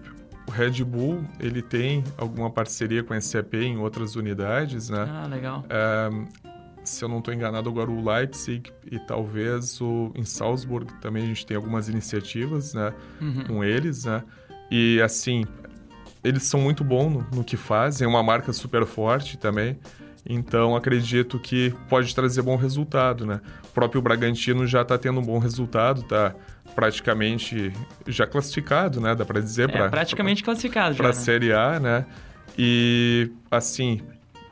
o 0.47 0.51
Red 0.51 0.83
Bull, 0.83 1.23
ele 1.39 1.61
tem 1.61 2.03
alguma 2.17 2.49
parceria 2.49 3.03
com 3.03 3.13
a 3.13 3.21
SAP 3.21 3.55
em 3.55 3.77
outras 3.77 4.15
unidades, 4.15 4.89
né? 4.89 5.07
Ah, 5.09 5.27
legal. 5.27 5.65
É, 5.69 6.09
se 6.83 7.03
eu 7.03 7.09
não 7.09 7.19
estou 7.19 7.33
enganado, 7.33 7.69
agora 7.69 7.89
o 7.89 8.03
Leipzig 8.03 8.71
e 8.89 8.99
talvez 8.99 9.81
o 9.81 10.11
em 10.15 10.23
Salzburg 10.23 10.91
também 11.01 11.23
a 11.23 11.27
gente 11.27 11.45
tem 11.45 11.57
algumas 11.57 11.89
iniciativas, 11.89 12.73
né? 12.73 12.93
Uhum. 13.19 13.43
Com 13.45 13.63
eles, 13.63 14.05
né? 14.05 14.23
E 14.69 15.01
assim, 15.01 15.43
eles 16.23 16.43
são 16.43 16.59
muito 16.59 16.83
bons 16.83 17.11
no, 17.11 17.27
no 17.37 17.43
que 17.43 17.57
fazem, 17.57 18.05
é 18.05 18.07
uma 18.07 18.23
marca 18.23 18.53
super 18.53 18.85
forte 18.85 19.37
também. 19.37 19.77
Então 20.27 20.75
acredito 20.75 21.37
que 21.39 21.73
pode 21.87 22.13
trazer 22.15 22.41
bom 22.41 22.55
resultado, 22.55 23.25
né? 23.25 23.41
O 23.63 23.67
próprio 23.67 24.01
Bragantino 24.01 24.65
já 24.65 24.81
está 24.81 24.97
tendo 24.97 25.19
um 25.19 25.23
bom 25.23 25.37
resultado, 25.37 26.01
tá? 26.03 26.33
praticamente 26.75 27.71
já 28.05 28.27
classificado, 28.27 28.99
né? 28.99 29.15
Dá 29.15 29.25
para 29.25 29.39
dizer 29.39 29.71
para 29.71 29.89
praticamente 29.89 30.43
pra, 30.43 30.51
classificado 30.51 30.95
para 30.95 31.07
a 31.07 31.09
né? 31.09 31.13
Série 31.13 31.53
A, 31.53 31.79
né? 31.79 32.05
E 32.57 33.31
assim, 33.49 34.01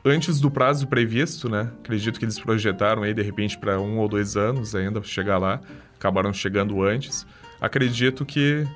antes 0.04 0.40
do 0.40 0.50
prazo 0.50 0.86
previsto, 0.86 1.48
né? 1.48 1.70
Acredito 1.80 2.18
que 2.18 2.24
eles 2.24 2.38
projetaram 2.38 3.02
aí 3.02 3.12
de 3.12 3.22
repente 3.22 3.58
para 3.58 3.78
um 3.78 3.98
ou 3.98 4.08
dois 4.08 4.36
anos 4.36 4.74
ainda 4.74 5.02
chegar 5.02 5.38
lá, 5.38 5.60
acabaram 5.96 6.32
chegando 6.32 6.82
antes. 6.82 7.26
Acredito 7.60 8.24
que 8.24 8.66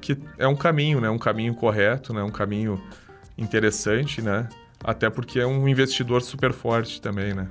que 0.00 0.16
é 0.38 0.46
um 0.46 0.56
caminho, 0.56 1.00
né? 1.00 1.10
Um 1.10 1.18
caminho 1.18 1.54
correto, 1.54 2.14
né? 2.14 2.22
Um 2.22 2.30
caminho 2.30 2.80
interessante, 3.36 4.22
né? 4.22 4.48
Até 4.84 5.10
porque 5.10 5.40
é 5.40 5.46
um 5.46 5.66
investidor 5.68 6.22
super 6.22 6.52
forte 6.52 7.00
também, 7.00 7.34
né? 7.34 7.48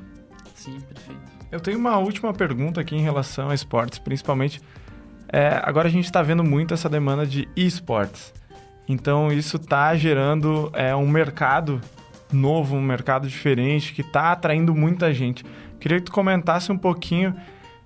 Sim, 0.54 0.80
perfeito. 0.80 1.22
Eu 1.52 1.60
tenho 1.60 1.78
uma 1.78 1.98
última 1.98 2.34
pergunta 2.34 2.82
aqui 2.82 2.96
em 2.96 3.02
relação 3.02 3.50
a 3.50 3.56
esportes, 3.56 4.00
principalmente 4.00 4.62
é, 5.32 5.60
agora 5.64 5.88
a 5.88 5.92
gente 5.92 6.06
está 6.06 6.22
vendo 6.22 6.44
muito 6.44 6.74
essa 6.74 6.90
demanda 6.90 7.26
de 7.26 7.48
esportes. 7.56 8.34
Então 8.88 9.32
isso 9.32 9.58
está 9.58 9.96
gerando 9.96 10.72
é, 10.74 10.96
um 10.96 11.08
mercado 11.08 11.82
novo, 12.32 12.76
um 12.76 12.82
mercado 12.82 13.28
diferente, 13.28 13.94
que 13.94 14.02
está 14.02 14.32
atraindo 14.32 14.74
muita 14.74 15.14
gente. 15.14 15.44
Queria 15.80 16.00
que 16.00 16.06
tu 16.06 16.12
comentasse 16.12 16.72
um 16.72 16.78
pouquinho 16.78 17.36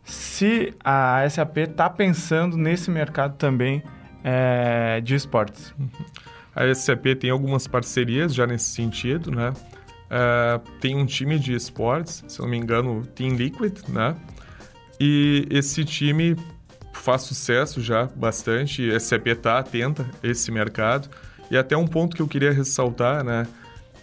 se 0.04 0.74
a 0.84 1.28
SAP 1.30 1.58
está 1.58 1.90
pensando 1.90 2.58
nesse 2.58 2.90
mercado 2.90 3.36
também 3.36 3.84
é, 4.24 5.02
de 5.02 5.16
esportes. 5.16 5.74
A 6.56 6.74
SAP 6.74 7.16
tem 7.20 7.30
algumas 7.30 7.68
parcerias 7.68 8.34
já 8.34 8.46
nesse 8.46 8.72
sentido, 8.72 9.32
né? 9.32 9.54
Uh, 10.10 10.60
tem 10.80 10.96
um 10.96 11.06
time 11.06 11.38
de 11.38 11.54
esportes, 11.54 12.24
se 12.28 12.40
não 12.40 12.48
me 12.48 12.58
engano, 12.58 13.06
Team 13.16 13.36
Liquid, 13.36 13.88
né? 13.88 14.16
E 15.00 15.48
esse 15.50 15.86
time 15.86 16.36
faz 16.94 17.22
sucesso 17.22 17.82
já 17.82 18.06
bastante, 18.16 18.90
a 18.92 19.00
SAP 19.00 19.28
está 19.28 19.60
atenta 19.60 20.10
a 20.24 20.28
esse 20.28 20.52
mercado. 20.52 21.10
E 21.50 21.58
até 21.58 21.76
um 21.78 21.88
ponto 21.88 22.16
que 22.16 22.22
eu 22.22 22.28
queria 22.28 22.52
ressaltar, 22.52 23.24
né? 23.24 23.48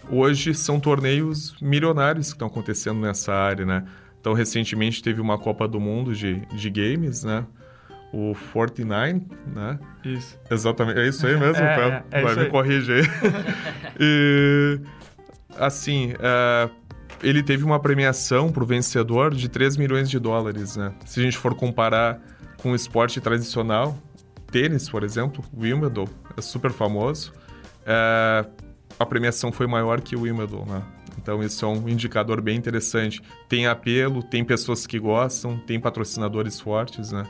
Hoje 0.09 0.53
são 0.53 0.79
torneios 0.79 1.55
milionários 1.61 2.27
que 2.27 2.35
estão 2.35 2.47
acontecendo 2.47 2.99
nessa 2.99 3.33
área, 3.33 3.65
né? 3.65 3.85
Então, 4.19 4.33
recentemente 4.33 5.03
teve 5.03 5.21
uma 5.21 5.37
Copa 5.37 5.67
do 5.67 5.79
Mundo 5.79 6.13
de, 6.13 6.45
de 6.47 6.69
games, 6.69 7.23
né? 7.23 7.45
O 8.13 8.33
49, 8.53 9.21
né? 9.53 9.79
Isso. 10.03 10.39
Exatamente, 10.49 10.99
é 10.99 11.07
isso 11.07 11.25
aí 11.27 11.35
mesmo, 11.39 11.63
é, 11.63 12.03
é, 12.11 12.19
é 12.19 12.21
vai 12.23 12.35
me 12.35 12.41
aí. 12.41 12.49
corrigir. 12.49 13.09
e, 13.99 14.79
assim, 15.57 16.13
uh, 16.13 16.71
ele 17.21 17.43
teve 17.43 17.63
uma 17.63 17.79
premiação 17.79 18.51
para 18.51 18.63
o 18.63 18.65
vencedor 18.65 19.33
de 19.33 19.49
3 19.49 19.77
milhões 19.77 20.09
de 20.09 20.19
dólares, 20.19 20.77
né? 20.77 20.93
Se 21.05 21.19
a 21.19 21.23
gente 21.23 21.37
for 21.37 21.53
comparar 21.55 22.19
com 22.61 22.71
o 22.71 22.75
esporte 22.75 23.19
tradicional, 23.19 23.97
tênis, 24.51 24.89
por 24.89 25.03
exemplo, 25.03 25.43
Wimbledon 25.55 26.07
é 26.35 26.41
super 26.41 26.71
famoso. 26.71 27.33
É, 27.85 28.45
a 28.99 29.05
premiação 29.05 29.51
foi 29.51 29.67
maior 29.67 30.01
que 30.01 30.15
o 30.15 30.21
Wimbledon, 30.21 30.65
né? 30.65 30.83
Então 31.17 31.43
isso 31.43 31.65
é 31.65 31.67
um 31.67 31.89
indicador 31.89 32.41
bem 32.41 32.55
interessante. 32.55 33.21
Tem 33.49 33.67
apelo, 33.67 34.23
tem 34.23 34.45
pessoas 34.45 34.85
que 34.85 34.99
gostam, 34.99 35.57
tem 35.57 35.79
patrocinadores 35.79 36.59
fortes, 36.59 37.11
né? 37.11 37.25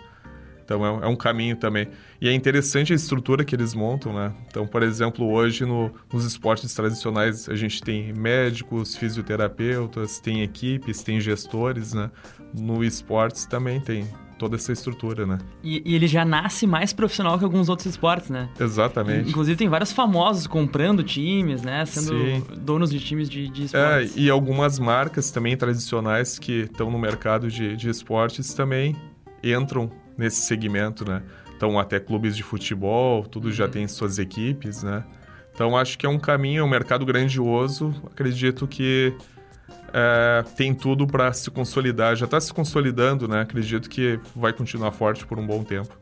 Então 0.68 0.86
é, 0.86 1.06
é, 1.06 1.08
um 1.08 1.16
caminho 1.16 1.56
também. 1.56 1.88
E 2.20 2.28
é 2.28 2.34
interessante 2.34 2.92
a 2.92 2.96
estrutura 2.96 3.46
que 3.46 3.56
eles 3.56 3.74
montam, 3.74 4.12
né? 4.12 4.34
Então, 4.48 4.68
por 4.68 4.84
exemplo, 4.84 5.26
hoje 5.26 5.66
no, 5.66 5.90
nos 6.12 6.26
esportes 6.26 6.74
tradicionais 6.74 7.48
a 7.48 7.56
gente 7.56 7.82
tem 7.82 8.12
médicos, 8.12 8.98
fisioterapeutas, 8.98 10.20
tem 10.20 10.44
equipes, 10.44 11.02
tem 11.02 11.22
gestores, 11.22 11.94
né? 11.94 12.12
No 12.54 12.84
esportes 12.84 13.46
também 13.46 13.80
tem 13.80 14.06
toda 14.38 14.58
essa 14.58 14.74
estrutura, 14.74 15.26
né? 15.26 15.38
E, 15.64 15.82
e, 15.86 15.96
ele 15.96 16.06
já 16.06 16.26
nasce 16.26 16.68
mais 16.68 16.92
profissional 16.92 17.40
que 17.40 17.46
alguns 17.46 17.70
outros 17.70 17.88
esportes, 17.88 18.30
né? 18.30 18.50
Exatamente. 18.60 19.30
Inclusive 19.30 19.58
tem 19.58 19.70
vários 19.70 19.94
famosos 19.94 20.48
comprando 20.48 21.02
times, 21.02 21.62
né? 21.62 21.86
Sendo 21.86 22.10
Sim. 22.10 22.44
donos 22.60 22.90
de 22.90 23.00
times 23.00 23.30
de, 23.30 23.48
de 23.48 23.64
esportes. 23.66 24.18
É, 24.18 24.20
e 24.20 24.30
algumas 24.30 24.78
marcas 24.78 25.32
também 25.32 25.56
tradicionais 25.56 26.38
que 26.38 26.64
estão 26.64 26.92
no 26.92 27.00
mercado 27.00 27.50
de, 27.50 27.76
de 27.78 27.90
esportes 27.90 28.54
também 28.54 28.96
entram 29.42 29.90
nesse 30.18 30.42
segmento, 30.42 31.08
né? 31.08 31.22
Então 31.56 31.80
até 31.80 32.00
clubes 32.00 32.36
de 32.36 32.44
futebol, 32.44 33.24
tudo 33.24 33.46
uhum. 33.46 33.52
já 33.52 33.68
tem 33.68 33.88
suas 33.88 34.20
equipes, 34.20 34.84
né? 34.84 35.04
Então 35.54 35.76
acho 35.76 35.98
que 35.98 36.06
é 36.06 36.10
um 36.10 36.20
caminho, 36.20 36.62
é 36.62 36.64
um 36.64 36.70
mercado 36.70 37.06
grandioso. 37.06 37.94
Acredito 38.12 38.68
que 38.68 39.14
é, 39.94 40.44
tem 40.56 40.74
tudo 40.74 41.08
para 41.08 41.34
se 41.34 41.50
consolidar. 41.50 42.16
Já 42.16 42.26
está 42.26 42.40
se 42.40 42.54
consolidando, 42.54 43.28
né? 43.28 43.42
Acredito 43.42 43.90
que 43.90 44.20
vai 44.36 44.54
continuar 44.54 44.92
forte 44.92 45.26
por 45.26 45.40
um 45.40 45.46
bom 45.46 45.64
tempo. 45.64 45.98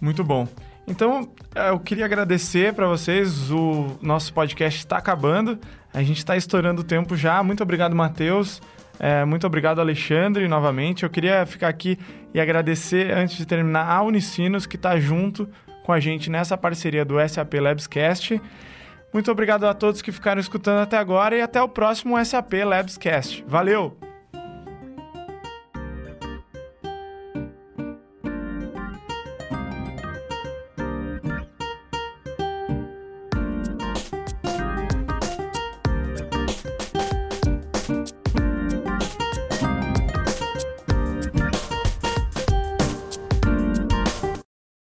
Muito 0.00 0.24
bom. 0.24 0.48
Então, 0.86 1.30
é, 1.54 1.70
eu 1.70 1.78
queria 1.78 2.04
agradecer 2.04 2.74
para 2.74 2.88
vocês. 2.88 3.50
O 3.50 3.96
nosso 4.02 4.32
podcast 4.34 4.80
está 4.80 4.96
acabando. 4.96 5.58
A 5.94 6.02
gente 6.02 6.18
está 6.18 6.36
estourando 6.36 6.80
o 6.80 6.84
tempo 6.84 7.16
já. 7.16 7.40
Muito 7.42 7.62
obrigado, 7.62 7.94
Matheus. 7.94 8.60
É, 9.04 9.24
muito 9.24 9.44
obrigado, 9.44 9.80
Alexandre, 9.80 10.46
novamente. 10.46 11.02
Eu 11.02 11.10
queria 11.10 11.44
ficar 11.44 11.66
aqui 11.66 11.98
e 12.32 12.40
agradecer, 12.40 13.10
antes 13.10 13.36
de 13.36 13.44
terminar, 13.44 13.84
a 13.90 14.00
Unicinos, 14.00 14.64
que 14.64 14.76
está 14.76 14.96
junto 14.96 15.48
com 15.82 15.92
a 15.92 15.98
gente 15.98 16.30
nessa 16.30 16.56
parceria 16.56 17.04
do 17.04 17.16
SAP 17.28 17.54
Labscast. 17.54 18.40
Muito 19.12 19.28
obrigado 19.28 19.64
a 19.64 19.74
todos 19.74 20.00
que 20.00 20.12
ficaram 20.12 20.40
escutando 20.40 20.78
até 20.78 20.96
agora 20.96 21.36
e 21.36 21.42
até 21.42 21.60
o 21.60 21.68
próximo 21.68 22.24
SAP 22.24 22.52
Labscast. 22.64 23.44
Valeu! 23.48 24.11